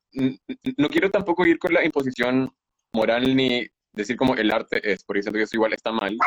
[0.78, 2.52] no quiero tampoco ir con la imposición
[2.94, 6.18] moral ni decir como el arte es, porque siento que eso igual está mal.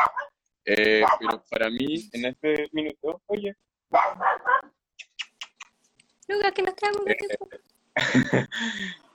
[0.65, 3.55] Eh, pero para mí, en este minuto, oye,
[6.27, 7.49] Lucas, que nos quedamos tiempo.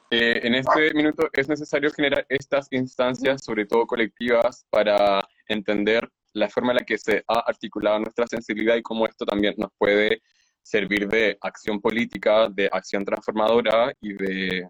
[0.09, 6.49] Eh, en este minuto es necesario generar estas instancias, sobre todo colectivas, para entender la
[6.49, 10.20] forma en la que se ha articulado nuestra sensibilidad y cómo esto también nos puede
[10.62, 14.68] servir de acción política, de acción transformadora y de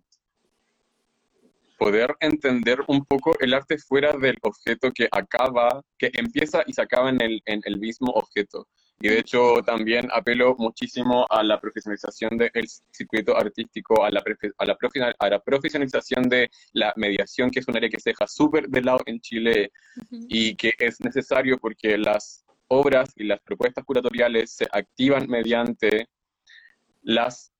[1.78, 6.82] poder entender un poco el arte fuera del objeto que acaba, que empieza y se
[6.82, 8.66] acaba en el, en el mismo objeto.
[9.00, 12.50] Y de hecho también apelo muchísimo a la profesionalización del
[12.90, 14.22] circuito artístico, a la,
[14.58, 14.76] a, la
[15.18, 18.80] a la profesionalización de la mediación, que es un área que se deja súper de
[18.80, 20.26] lado en Chile Ujú.
[20.28, 26.08] y que es necesario porque las obras y las propuestas curatoriales se activan mediante
[27.02, 27.52] las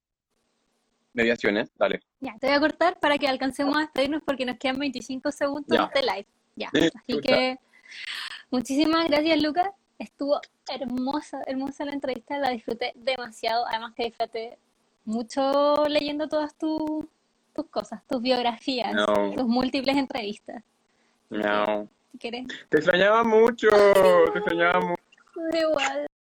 [1.12, 1.70] mediaciones.
[1.76, 2.00] Dale.
[2.20, 5.76] Ya, te voy a cortar para que alcancemos a despedirnos porque nos quedan 25 segundos
[5.78, 5.90] Ya.
[5.94, 6.26] de live.
[6.56, 7.58] Ya, así que
[8.50, 9.68] muchísimas gracias, Lucas.
[9.98, 13.66] Estuvo hermosa, hermosa la entrevista, la disfruté demasiado.
[13.66, 14.58] Además que disfruté
[15.04, 17.08] mucho leyendo todas tu-
[17.54, 19.32] tus cosas, tus biografías, No.
[19.34, 20.62] tus múltiples entrevistas.
[21.30, 21.88] No.
[22.12, 23.68] Si quieres, Te extrañaba mucho,
[24.32, 25.02] te extrañaba mucho.
[25.58, 26.06] igual.